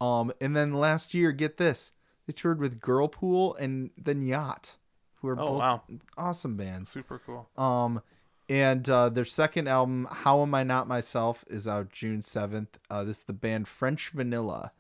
[0.01, 1.93] Um, and then last year, get this,
[2.27, 4.77] they toured with Girlpool and then Yacht,
[5.17, 5.83] who are Oh both wow,
[6.19, 6.91] awesome bands.
[6.91, 7.49] super cool.
[7.57, 8.03] Um,
[8.49, 12.79] and uh, their second album, "How Am I Not Myself," is out June seventh.
[12.91, 14.73] Uh, this is the band French Vanilla,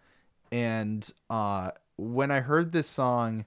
[0.53, 3.47] and uh, when I heard this song,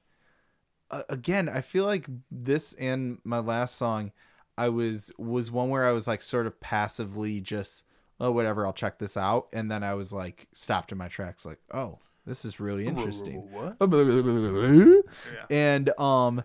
[0.92, 4.12] uh, again, I feel like this and my last song,
[4.58, 7.86] I was was one where I was like sort of passively just,
[8.20, 11.46] oh whatever, I'll check this out, and then I was like stopped in my tracks,
[11.46, 13.52] like, oh, this is really interesting.
[13.52, 13.78] What?
[15.50, 16.44] And um,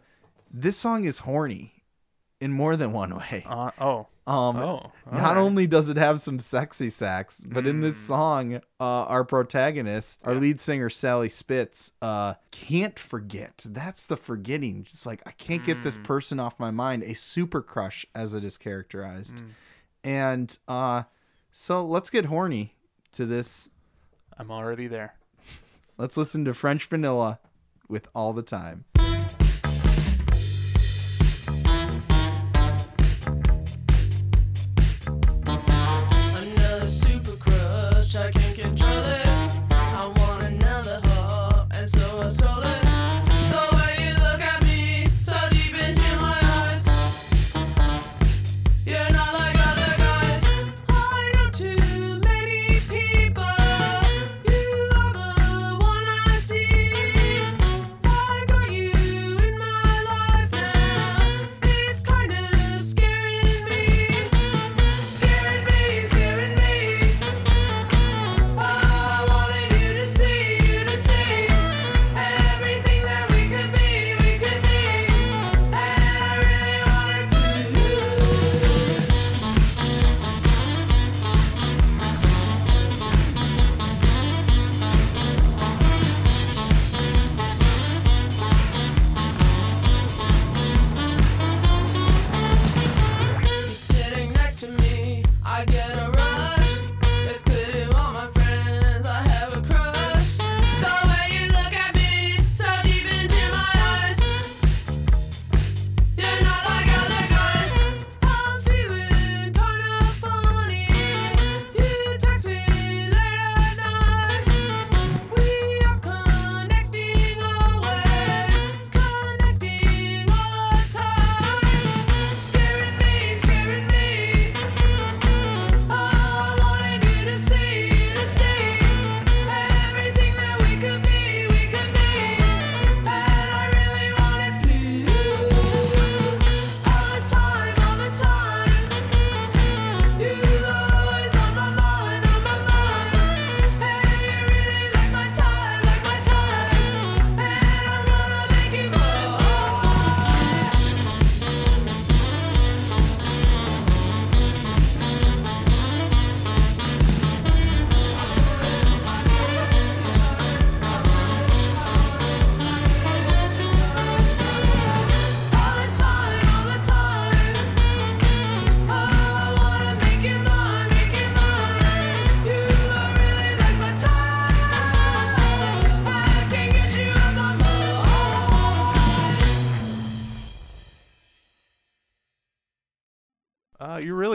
[0.50, 1.82] this song is horny
[2.40, 3.44] in more than one way.
[3.46, 4.92] Uh, oh, Um, oh.
[5.12, 7.82] not only does it have some sexy sax, but in Hmm.
[7.82, 13.66] this song, uh, our protagonist, our lead singer Sally Spitz, uh, can't forget.
[13.68, 14.84] That's the forgetting.
[14.84, 15.82] Just like I can't get Hmm.
[15.84, 17.02] this person off my mind.
[17.02, 19.46] A super crush, as it is characterized, Hmm.
[20.02, 21.02] and uh,
[21.56, 22.74] so let's get horny
[23.12, 23.70] to this.
[24.36, 25.14] I'm already there.
[25.96, 27.38] Let's listen to French Vanilla
[27.88, 28.86] with all the time.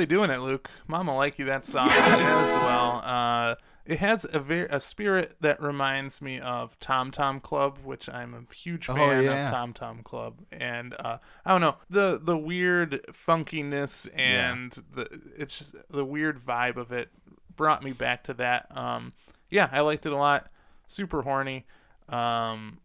[0.10, 0.70] Doing it, Luke.
[0.88, 3.02] Mama like you that song as well.
[3.06, 3.56] Uh,
[3.86, 8.34] it has a very a spirit that reminds me of Tom Tom Club, which I'm
[8.34, 9.46] a huge Oh, fan yeah.
[9.46, 15.08] of Tom Tom Club, and uh, I don't know the the weird funkiness and the
[15.38, 17.10] it's just, the weird vibe of it
[17.56, 18.76] brought me back to that.
[18.78, 19.12] Um,
[19.50, 20.48] yeah, I liked it a lot.
[20.86, 21.66] Super horny.
[22.10, 22.80] Um,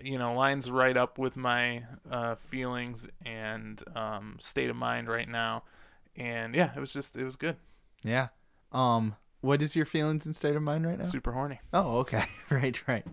[0.00, 5.28] you know, lines right up with my uh, feelings and um, state of mind right
[5.28, 5.64] now.
[6.16, 7.56] And yeah, it was just it was good.
[8.02, 8.28] Yeah.
[8.72, 9.16] Um.
[9.40, 11.04] What is your feelings and state of mind right now?
[11.04, 11.60] Super horny.
[11.72, 12.24] Oh, okay.
[12.50, 13.04] Right, right.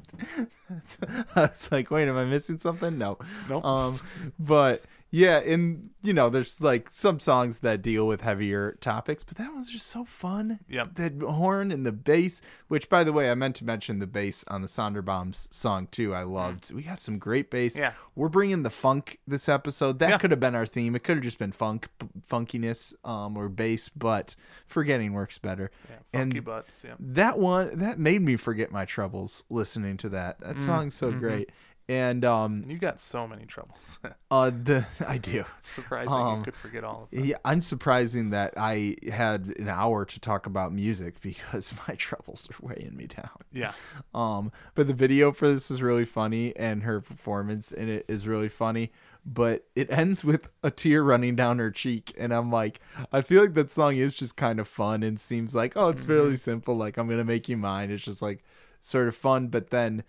[1.35, 2.99] I was like, wait, am I missing something?
[2.99, 3.17] No.
[3.49, 3.65] Nope.
[3.65, 3.99] Um,
[4.37, 9.38] but yeah, and you know, there's like some songs that deal with heavier topics, but
[9.38, 10.60] that one's just so fun.
[10.70, 10.95] Yep.
[10.95, 14.45] That horn and the bass, which by the way, I meant to mention the bass
[14.47, 16.14] on the Sonderbombs song too.
[16.16, 16.72] I loved.
[16.74, 17.76] We got some great bass.
[17.76, 17.80] Mm.
[17.80, 17.91] Yeah.
[18.16, 19.99] We're bringing the funk this episode.
[19.99, 20.18] That Yeah.
[20.20, 20.95] could have been our theme.
[20.95, 21.89] It could have just been funk,
[22.30, 24.36] funkiness, um, or bass, but
[24.68, 25.72] forgetting works better.
[25.89, 26.86] Yeah, funky and butts.
[26.88, 26.95] Yeah.
[26.99, 30.39] that one that made me forget my troubles listening to that.
[30.39, 31.49] That song's so great.
[31.89, 33.99] And um You got so many troubles.
[34.31, 35.43] uh the I do.
[35.57, 37.25] it's surprising Um, you could forget all of them.
[37.25, 42.47] Yeah, I'm surprising that I had an hour to talk about music because my troubles
[42.51, 43.29] are weighing me down.
[43.51, 43.73] Yeah.
[44.13, 48.27] Um, but the video for this is really funny, and her performance in it is
[48.27, 48.91] really funny.
[49.25, 52.79] But it ends with a tear running down her cheek, and I'm like,
[53.11, 56.03] I feel like that song is just kind of fun and seems like, oh, it's
[56.03, 56.75] fairly simple.
[56.77, 57.89] Like I'm gonna make you mine.
[57.91, 58.43] It's just like
[58.79, 59.47] sort of fun.
[59.47, 60.03] But then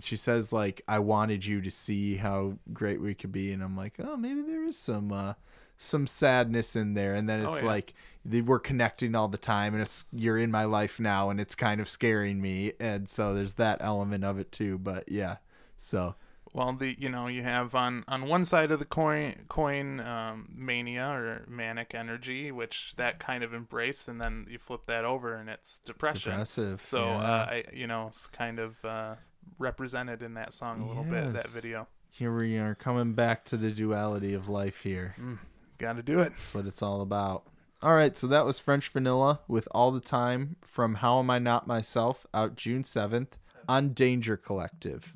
[0.00, 3.76] she says like, I wanted you to see how great we could be, and I'm
[3.76, 5.34] like, oh, maybe there is some uh,
[5.76, 7.14] some sadness in there.
[7.14, 7.66] And then Oh, it's yeah.
[7.66, 11.40] like they we're connecting all the time and it's you're in my life now and
[11.40, 15.36] it's kind of scaring me and so there's that element of it too but yeah
[15.76, 16.14] so
[16.54, 20.48] Well, the you know you have on on one side of the coin coin um,
[20.54, 25.34] mania or manic energy, which that kind of embrace and then you flip that over
[25.34, 26.32] and it's depression.
[26.32, 27.18] Depressive, So yeah.
[27.18, 29.16] uh, I you know it's kind of uh,
[29.58, 31.32] represented in that song a little bit.
[31.32, 31.86] That video.
[32.10, 35.38] here we are coming back to the duality of life here mm,
[35.78, 36.30] Got to do it.
[36.30, 37.44] that's what it's all about
[37.82, 41.38] all right so that was french vanilla with all the time from how am i
[41.38, 43.32] not myself out june 7th
[43.68, 45.14] on danger collective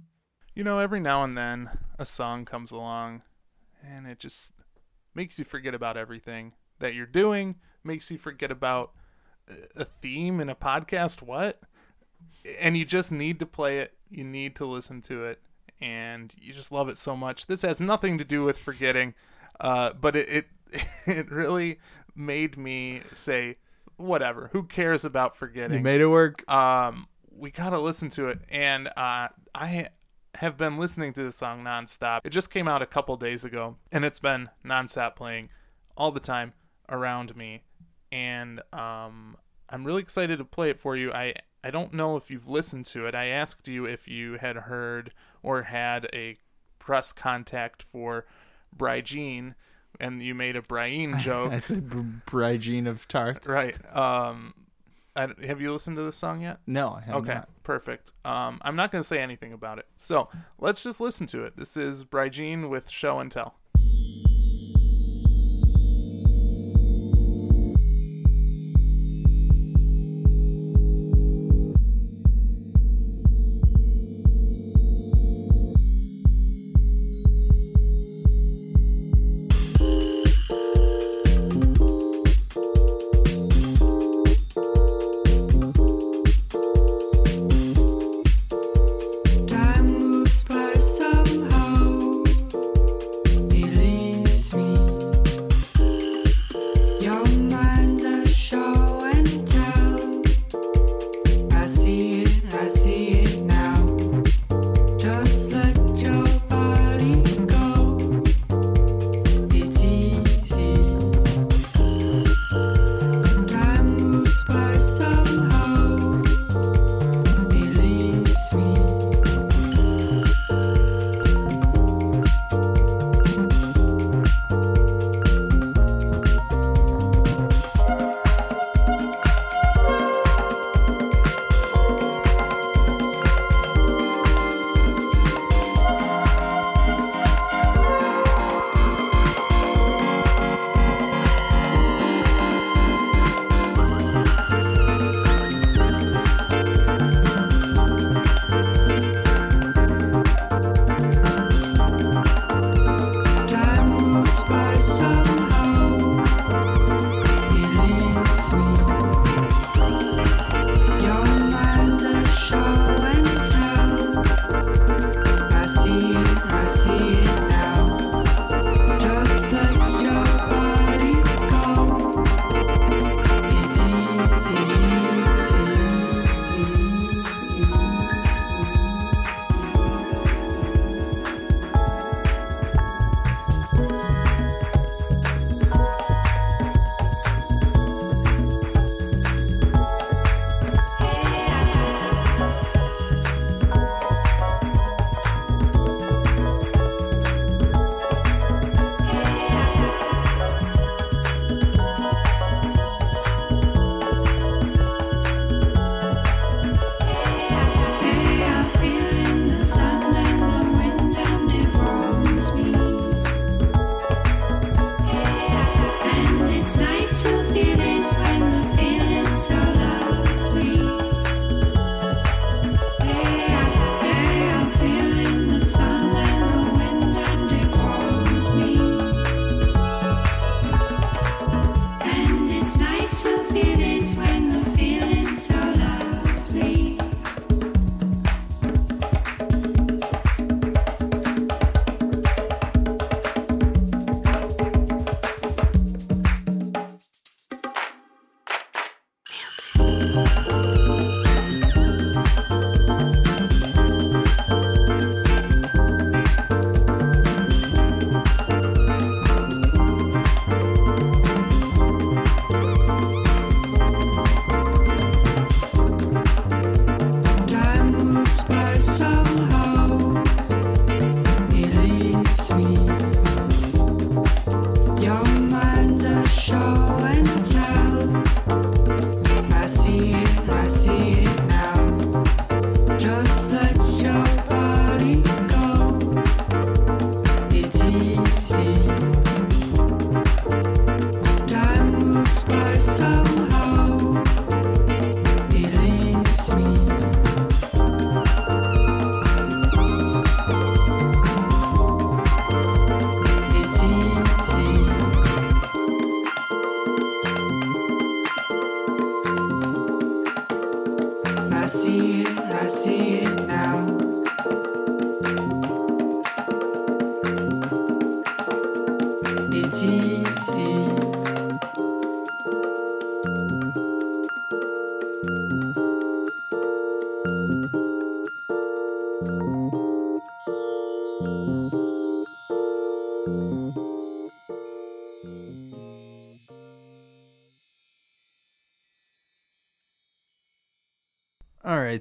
[0.55, 3.23] You know, every now and then a song comes along
[3.87, 4.53] and it just
[5.15, 8.91] makes you forget about everything that you're doing, makes you forget about
[9.77, 11.23] a theme in a podcast.
[11.23, 11.63] What?
[12.61, 15.41] And you just need to play it, you need to listen to it,
[15.81, 17.47] and you just love it so much.
[17.47, 19.15] This has nothing to do with forgetting,
[19.61, 20.47] uh, but it, it,
[21.07, 21.79] it really
[22.15, 23.57] made me say,
[23.97, 25.79] whatever, who cares about forgetting?
[25.79, 27.07] you made it work um,
[27.39, 28.41] we gotta listen to it.
[28.51, 29.89] And uh, I
[30.35, 32.21] have been listening to this song nonstop.
[32.25, 35.51] It just came out a couple days ago, and it's been nonstop playing
[35.97, 36.53] all the time
[36.89, 37.63] around me.
[38.11, 39.37] And um,
[39.69, 41.13] I'm really excited to play it for you.
[41.13, 43.15] I I don't know if you've listened to it.
[43.15, 46.39] I asked you if you had heard or had a
[46.79, 48.27] press contact for
[48.77, 49.55] Brigene,
[50.01, 51.53] and you made a Brian joke.
[51.53, 51.89] i said
[52.25, 53.77] Br- of tarth right.
[53.95, 54.55] Um,
[55.17, 56.61] I, have you listened to this song yet?
[56.67, 57.17] no i have not.
[57.19, 57.49] Okay, not.
[57.65, 58.13] perfect.
[58.25, 59.87] Um, I'm not going to say anything about it.
[59.97, 60.29] So
[60.59, 61.57] let's just listen to it.
[61.57, 63.58] This is Brigene with Show and Tell.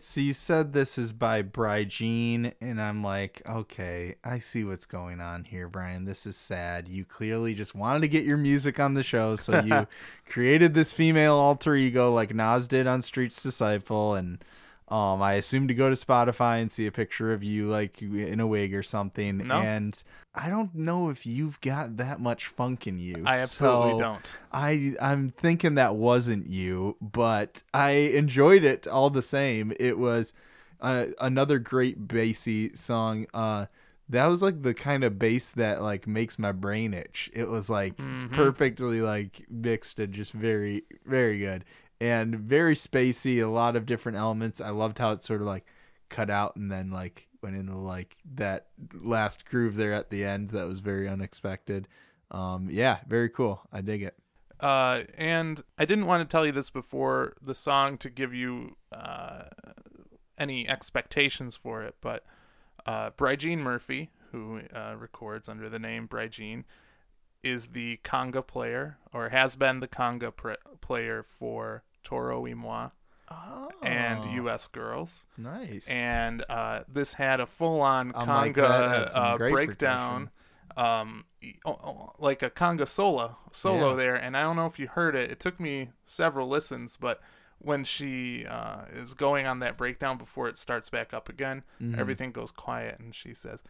[0.07, 1.41] So you said this is by
[1.83, 6.05] Jean, and I'm like, okay, I see what's going on here, Brian.
[6.05, 6.87] This is sad.
[6.87, 9.85] You clearly just wanted to get your music on the show, so you
[10.25, 14.43] created this female alter ego like Nas did on Street's Disciple, and
[14.87, 18.39] um, I assumed to go to Spotify and see a picture of you like in
[18.39, 19.39] a wig or something.
[19.47, 19.55] No.
[19.55, 20.01] And
[20.37, 23.23] I don't know if you've got that much funk in you.
[23.25, 24.37] I absolutely so- don't.
[24.51, 29.73] I I'm thinking that wasn't you, but I enjoyed it all the same.
[29.79, 30.33] It was
[30.79, 33.25] uh, another great bassy song.
[33.33, 33.65] Uh,
[34.09, 37.29] that was like the kind of bass that like makes my brain itch.
[37.33, 37.97] It was like
[38.31, 41.65] perfectly like mixed and just very very good
[41.99, 43.41] and very spacey.
[43.43, 44.61] A lot of different elements.
[44.61, 45.65] I loved how it sort of like
[46.09, 50.49] cut out and then like went into like that last groove there at the end.
[50.49, 51.87] That was very unexpected.
[52.31, 53.61] Um, yeah, very cool.
[53.71, 54.15] I dig it.
[54.59, 58.75] Uh, and I didn't want to tell you this before the song to give you
[58.91, 59.43] uh,
[60.37, 62.25] any expectations for it, but
[62.85, 66.63] uh, Brijean Murphy, who uh, records under the name Brijean,
[67.43, 70.33] is the conga player, or has been the conga
[70.81, 72.89] player for Toro y Moi
[73.83, 74.67] and U.S.
[74.67, 75.25] Girls.
[75.37, 75.87] Nice.
[75.87, 80.29] and uh, this had a full-on Unlike conga that, some uh, breakdown,
[80.75, 81.25] um,
[81.65, 83.95] oh, oh, like a conga solo solo Yeah.
[83.95, 84.15] there.
[84.15, 85.31] And I don't know if you heard it.
[85.31, 87.19] It took me several listens, but
[87.59, 91.99] when she uh, is going on that breakdown before it starts back up again, Mm-hmm.
[91.99, 93.63] everything goes quiet, and she says,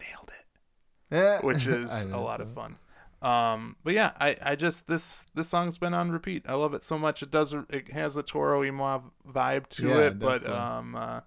[0.00, 2.76] "Nailed it." Eh, which is a lot of fun.
[3.24, 6.44] Um, but yeah, I, I just this this song's been on repeat.
[6.46, 7.22] I love it so much.
[7.22, 11.20] It does it has a Toro y Moi vibe to Yeah, it, but um, uh,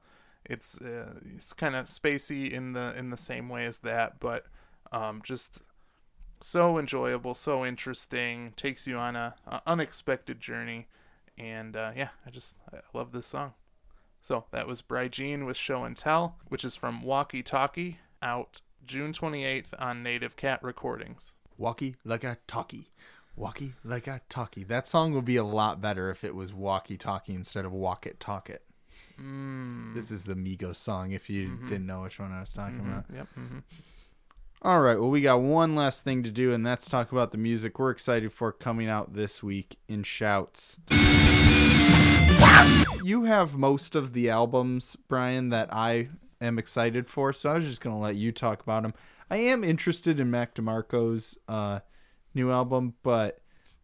[0.45, 4.45] it's uh, it's kind of spacey in the in the same way as that, but
[4.91, 5.63] um, just
[6.39, 8.53] so enjoyable, so interesting.
[8.55, 10.85] Takes you on a, a unexpected journey,
[11.35, 13.53] and uh, yeah, I just I love this song.
[14.21, 19.13] So that was Brijean with Show and Tell, which is from Walkie Talkie, out June
[19.13, 21.37] 28th on Native Cat Recordings.
[21.57, 22.89] Walkie like a talkie.
[23.35, 24.63] Walkie like a talkie.
[24.63, 28.05] That song would be a lot better if it was walkie talkie instead of walk
[28.05, 28.63] it talk it.
[29.21, 29.93] Mm.
[29.93, 31.67] This is the Migos song if you Mm-hmm.
[31.67, 33.05] didn't know which one I was talking about.
[33.13, 33.27] Yep.
[33.35, 33.57] hmm
[34.61, 37.37] All right, well, we got one last thing to do, and that's talk about the
[37.37, 40.77] music we're excited for coming out this week in Shouts.
[43.03, 46.09] You have most of the albums, Brian, that I
[46.41, 48.93] am excited for, so I was just going to let you talk about them.
[49.29, 51.79] I am interested in Mac DeMarco's uh,
[52.33, 53.41] new album, but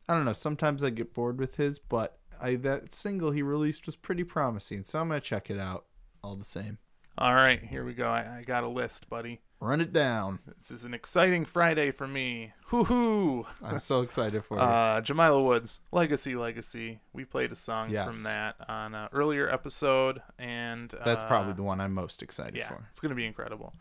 [0.07, 0.33] I don't know.
[0.33, 4.83] Sometimes I get bored with his, but I that single he released was pretty promising,
[4.83, 5.85] so I'm to check it out
[6.23, 6.77] all the same.
[7.17, 8.07] All right, here we go.
[8.07, 9.41] I, I got a list, buddy.
[9.59, 10.39] Run it down.
[10.57, 12.51] This is an exciting Friday for me.
[12.65, 13.45] Hoo hoo!
[13.61, 14.63] I'm so excited for you.
[14.63, 16.99] Uh, Jamila Woods, Legacy, Legacy.
[17.13, 18.07] We played a song Yes.
[18.13, 22.55] from that on an earlier episode, and uh, That's probably the one I'm most excited
[22.57, 22.87] yeah, for.
[22.89, 23.73] it's gonna be incredible.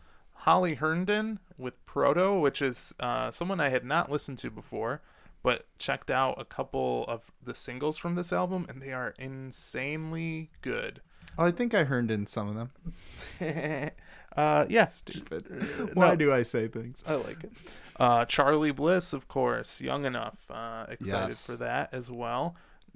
[0.43, 5.01] Holly Herndon with Proto, which is uh, someone I had not listened to before,
[5.41, 10.49] but checked out a couple of the singles from this album, and they are insanely
[10.61, 11.01] good.
[11.37, 12.71] Oh, I think I heard in some of them.
[14.37, 15.91] uh, yeah, Stupid.
[15.95, 16.15] Why No.
[16.15, 17.03] do I say things?
[17.07, 17.51] I like it.
[17.99, 20.39] Uh, Charly Bliss, of course, Young Enough.
[20.49, 21.45] Uh, excited Yes.
[21.45, 22.55] for that as well.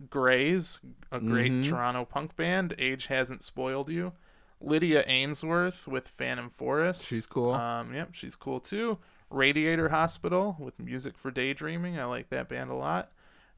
[0.09, 0.79] Greys,
[1.11, 1.63] a great Mhm.
[1.69, 2.75] Toronto punk band.
[2.77, 4.13] Age hasn't spoiled you.
[4.59, 7.05] Lydia Ainsworth with Phantom Forest.
[7.05, 7.53] She's cool.
[7.53, 8.97] Um, yep, she's cool too.
[9.29, 11.99] Radiator Hospital with Music for Daydreaming.
[11.99, 13.11] I like that band a lot.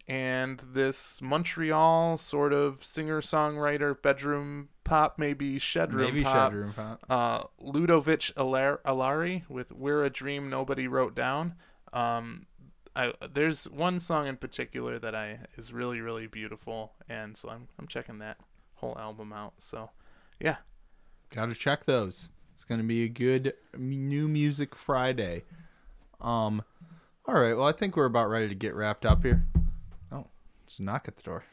[0.08, 7.06] And this Montreal sort of singer songwriter, bedroom pop, maybe shedroom Maybe pop Shedroom Pop.
[7.08, 11.54] uh, Ludovic Alarie with "We're a Dream Nobody Wrote Down."
[11.93, 12.47] Um,
[12.95, 17.68] I, there's one song in particular that I is really really beautiful, and so I'm
[17.78, 18.38] I'm checking that
[18.76, 19.54] whole album out.
[19.60, 19.91] So,
[20.39, 20.58] yeah,
[21.34, 22.30] Got to check those.
[22.54, 25.44] It's going to be a good new music Friday.
[26.20, 26.64] Um,
[27.26, 27.56] all right.
[27.56, 29.46] Well, I think we're about ready to get wrapped up here.
[30.12, 30.26] Oh,
[30.66, 31.46] it's a knock at the door.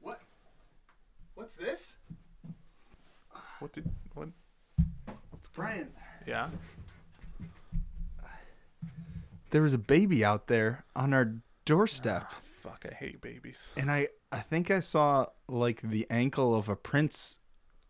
[0.00, 0.20] What?
[1.34, 1.96] What's this?
[3.58, 4.28] what did what?
[5.34, 5.88] It's Brian.
[6.26, 6.50] Yeah,
[9.50, 12.30] There was a baby out there on our doorstep.
[12.62, 13.72] fuck, I hate babies.
[13.76, 17.38] and I I think I saw like the ankle of a prince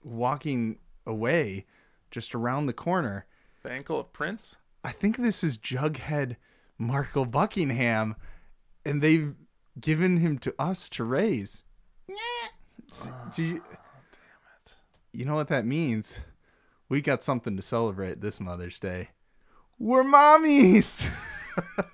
[0.02, 1.66] walking away
[2.10, 3.26] just around the corner.
[3.62, 4.56] The ankle of Prince.
[4.82, 6.36] I think this is Jughead
[6.78, 8.16] Markle Buckingham
[8.86, 9.34] and they've
[9.78, 11.64] given him to us to raise.
[12.90, 13.62] S- Do you,
[15.12, 16.20] you know what that means?
[16.88, 19.10] we got something to celebrate this Mother's Day.
[19.78, 21.08] We're mommies.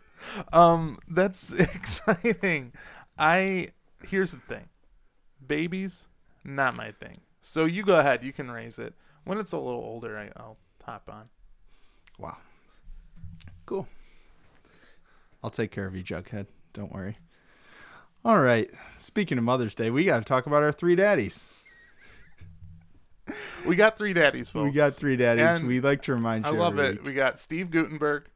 [0.53, 2.73] Um, that's exciting.
[3.19, 3.69] I
[4.07, 4.69] here's the thing.
[5.47, 6.09] Babies,
[6.45, 7.21] not my thing.
[7.41, 8.95] So you go ahead, you can raise it.
[9.25, 11.29] When it's a little older, I, I'll hop on.
[12.19, 12.37] wow.
[13.67, 13.89] Cool.
[15.43, 16.47] I'll take care of you, Jughead.
[16.73, 17.19] Don't worry.
[18.25, 18.69] All right.
[18.97, 21.45] Speaking of Mother's Day, we got to talk about our three daddies.
[23.67, 24.67] We got three daddies, folks.
[24.67, 25.45] We got three daddies.
[25.45, 26.53] And we like to remind you.
[26.53, 26.99] I love it.
[26.99, 27.05] week.
[27.05, 28.27] We got Steve Guttenberg.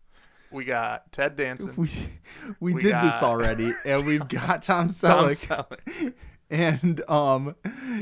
[0.52, 1.74] We got Ted Danson.
[1.76, 1.88] We
[2.60, 5.46] we, We did this already, and we've got Tom Tom Selleck.
[5.46, 6.14] Selleck.
[6.50, 7.54] and um,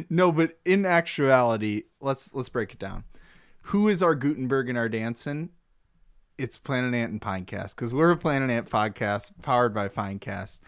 [0.08, 3.04] no, but in actuality, let's let's break it down.
[3.62, 5.50] Who is our Guttenberg and our Danson?
[6.38, 10.60] It's Planet Ant and Pinecast because we're a Planet Ant podcast powered by Pinecast,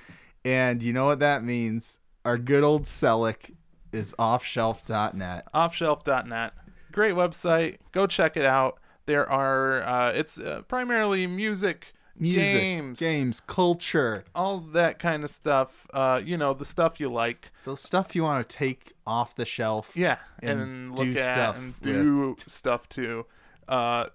[0.44, 2.01] and you know what that means.
[2.24, 3.55] Our good old Selleck
[3.93, 5.48] is offshelf.net.
[5.55, 6.52] offshelf.net.
[6.93, 7.78] Great website.
[7.93, 8.80] Go check it out.
[9.07, 15.31] There are uh, it's uh, primarily music, Music, games, games, culture, all that kind of
[15.31, 15.87] stuff.
[15.95, 17.51] Uh, you know, the stuff you like.
[17.65, 19.93] the stuff you want to take off the shelf.
[19.95, 23.25] Yeah, And and, do look at stuff and do stuff too.
[23.67, 24.07] Uh,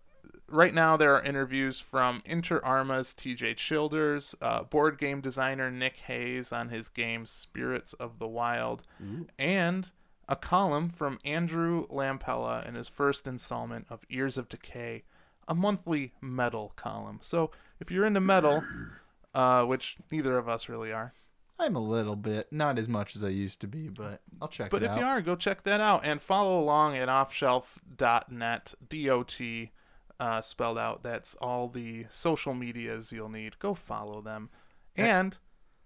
[0.48, 3.56] right now, there are interviews from Inter Arma's T.J.
[3.56, 8.84] Childers, uh, board game designer Nick Hayes on his game Spirits of the Wild,
[9.40, 9.91] and
[10.27, 15.03] a column from Andrew Lampella in his first installment of Ears of Decay,
[15.47, 17.19] a monthly metal column.
[17.22, 18.64] So if you're into metal,
[19.34, 21.14] uh, which neither of us really are,
[21.57, 24.72] I'm a little bit, not as much as I used to be, but I'll check
[24.72, 29.10] But it if you are, go check that out and follow along at offshelf.net, D
[29.10, 29.72] O T
[30.19, 31.03] uh, spelled out.
[31.03, 33.57] That's all the social medias you'll need.
[33.60, 34.49] Go follow them.
[34.97, 35.38] And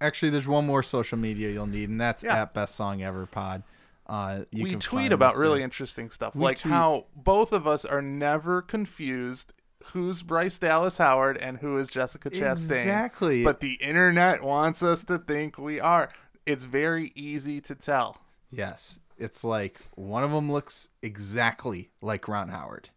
[0.01, 2.41] Actually, there's one more social media you'll need, and that's Yeah.
[2.43, 3.63] at Best Song Ever Pod.
[4.09, 8.61] Uh, we tweet about really interesting stuff, like tweet- how both of us are never
[8.61, 9.53] confused
[9.85, 12.81] who's Bryce Dallas Howard and who is Jessica Chastain.
[12.81, 13.43] Exactly.
[13.43, 16.09] But the internet wants us to think we are.
[16.45, 18.17] It's very easy to tell.
[18.51, 22.89] Yes, it's like one of them looks exactly like Ron Howard,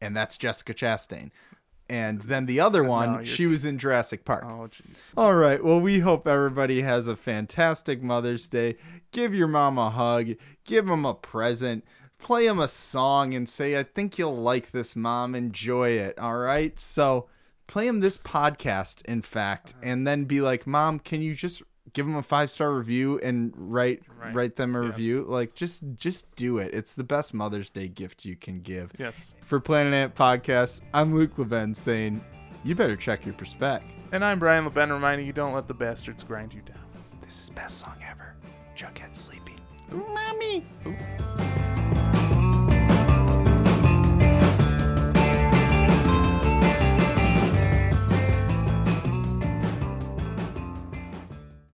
[0.00, 1.30] and that's Jessica Chastain.
[1.90, 4.44] And then the other one, you're- she was in Jurassic Park.
[4.46, 5.12] Oh, jeez.
[5.16, 5.62] All right.
[5.64, 8.76] Well, we hope everybody has a fantastic Mother's Day.
[9.10, 10.32] Give your mom a hug.
[10.64, 11.84] Give them a present.
[12.18, 15.34] Play them a song and say, I think you'll like this, mom.
[15.34, 16.18] Enjoy it.
[16.18, 16.78] All right.
[16.78, 17.26] So
[17.68, 21.62] play them this podcast, in fact, and then be like, Mom, can you just
[21.98, 24.32] give them a five star review and write Right.
[24.32, 24.92] write them a Yes.
[24.96, 25.24] review?
[25.28, 26.72] Like, just just do it.
[26.72, 28.92] It's the best Mother's Day gift you can give.
[28.98, 29.34] Yes.
[29.42, 32.20] For Planet Ant Podcast, I'm Luke Levin saying,
[32.62, 33.82] you better check your perspec.
[34.12, 36.78] And I'm Brian LeBen reminding you don't let the bastards grind you down.
[37.20, 38.36] This is best song ever.
[38.76, 39.58] Jughead sleeping.
[39.90, 40.64] Mommy.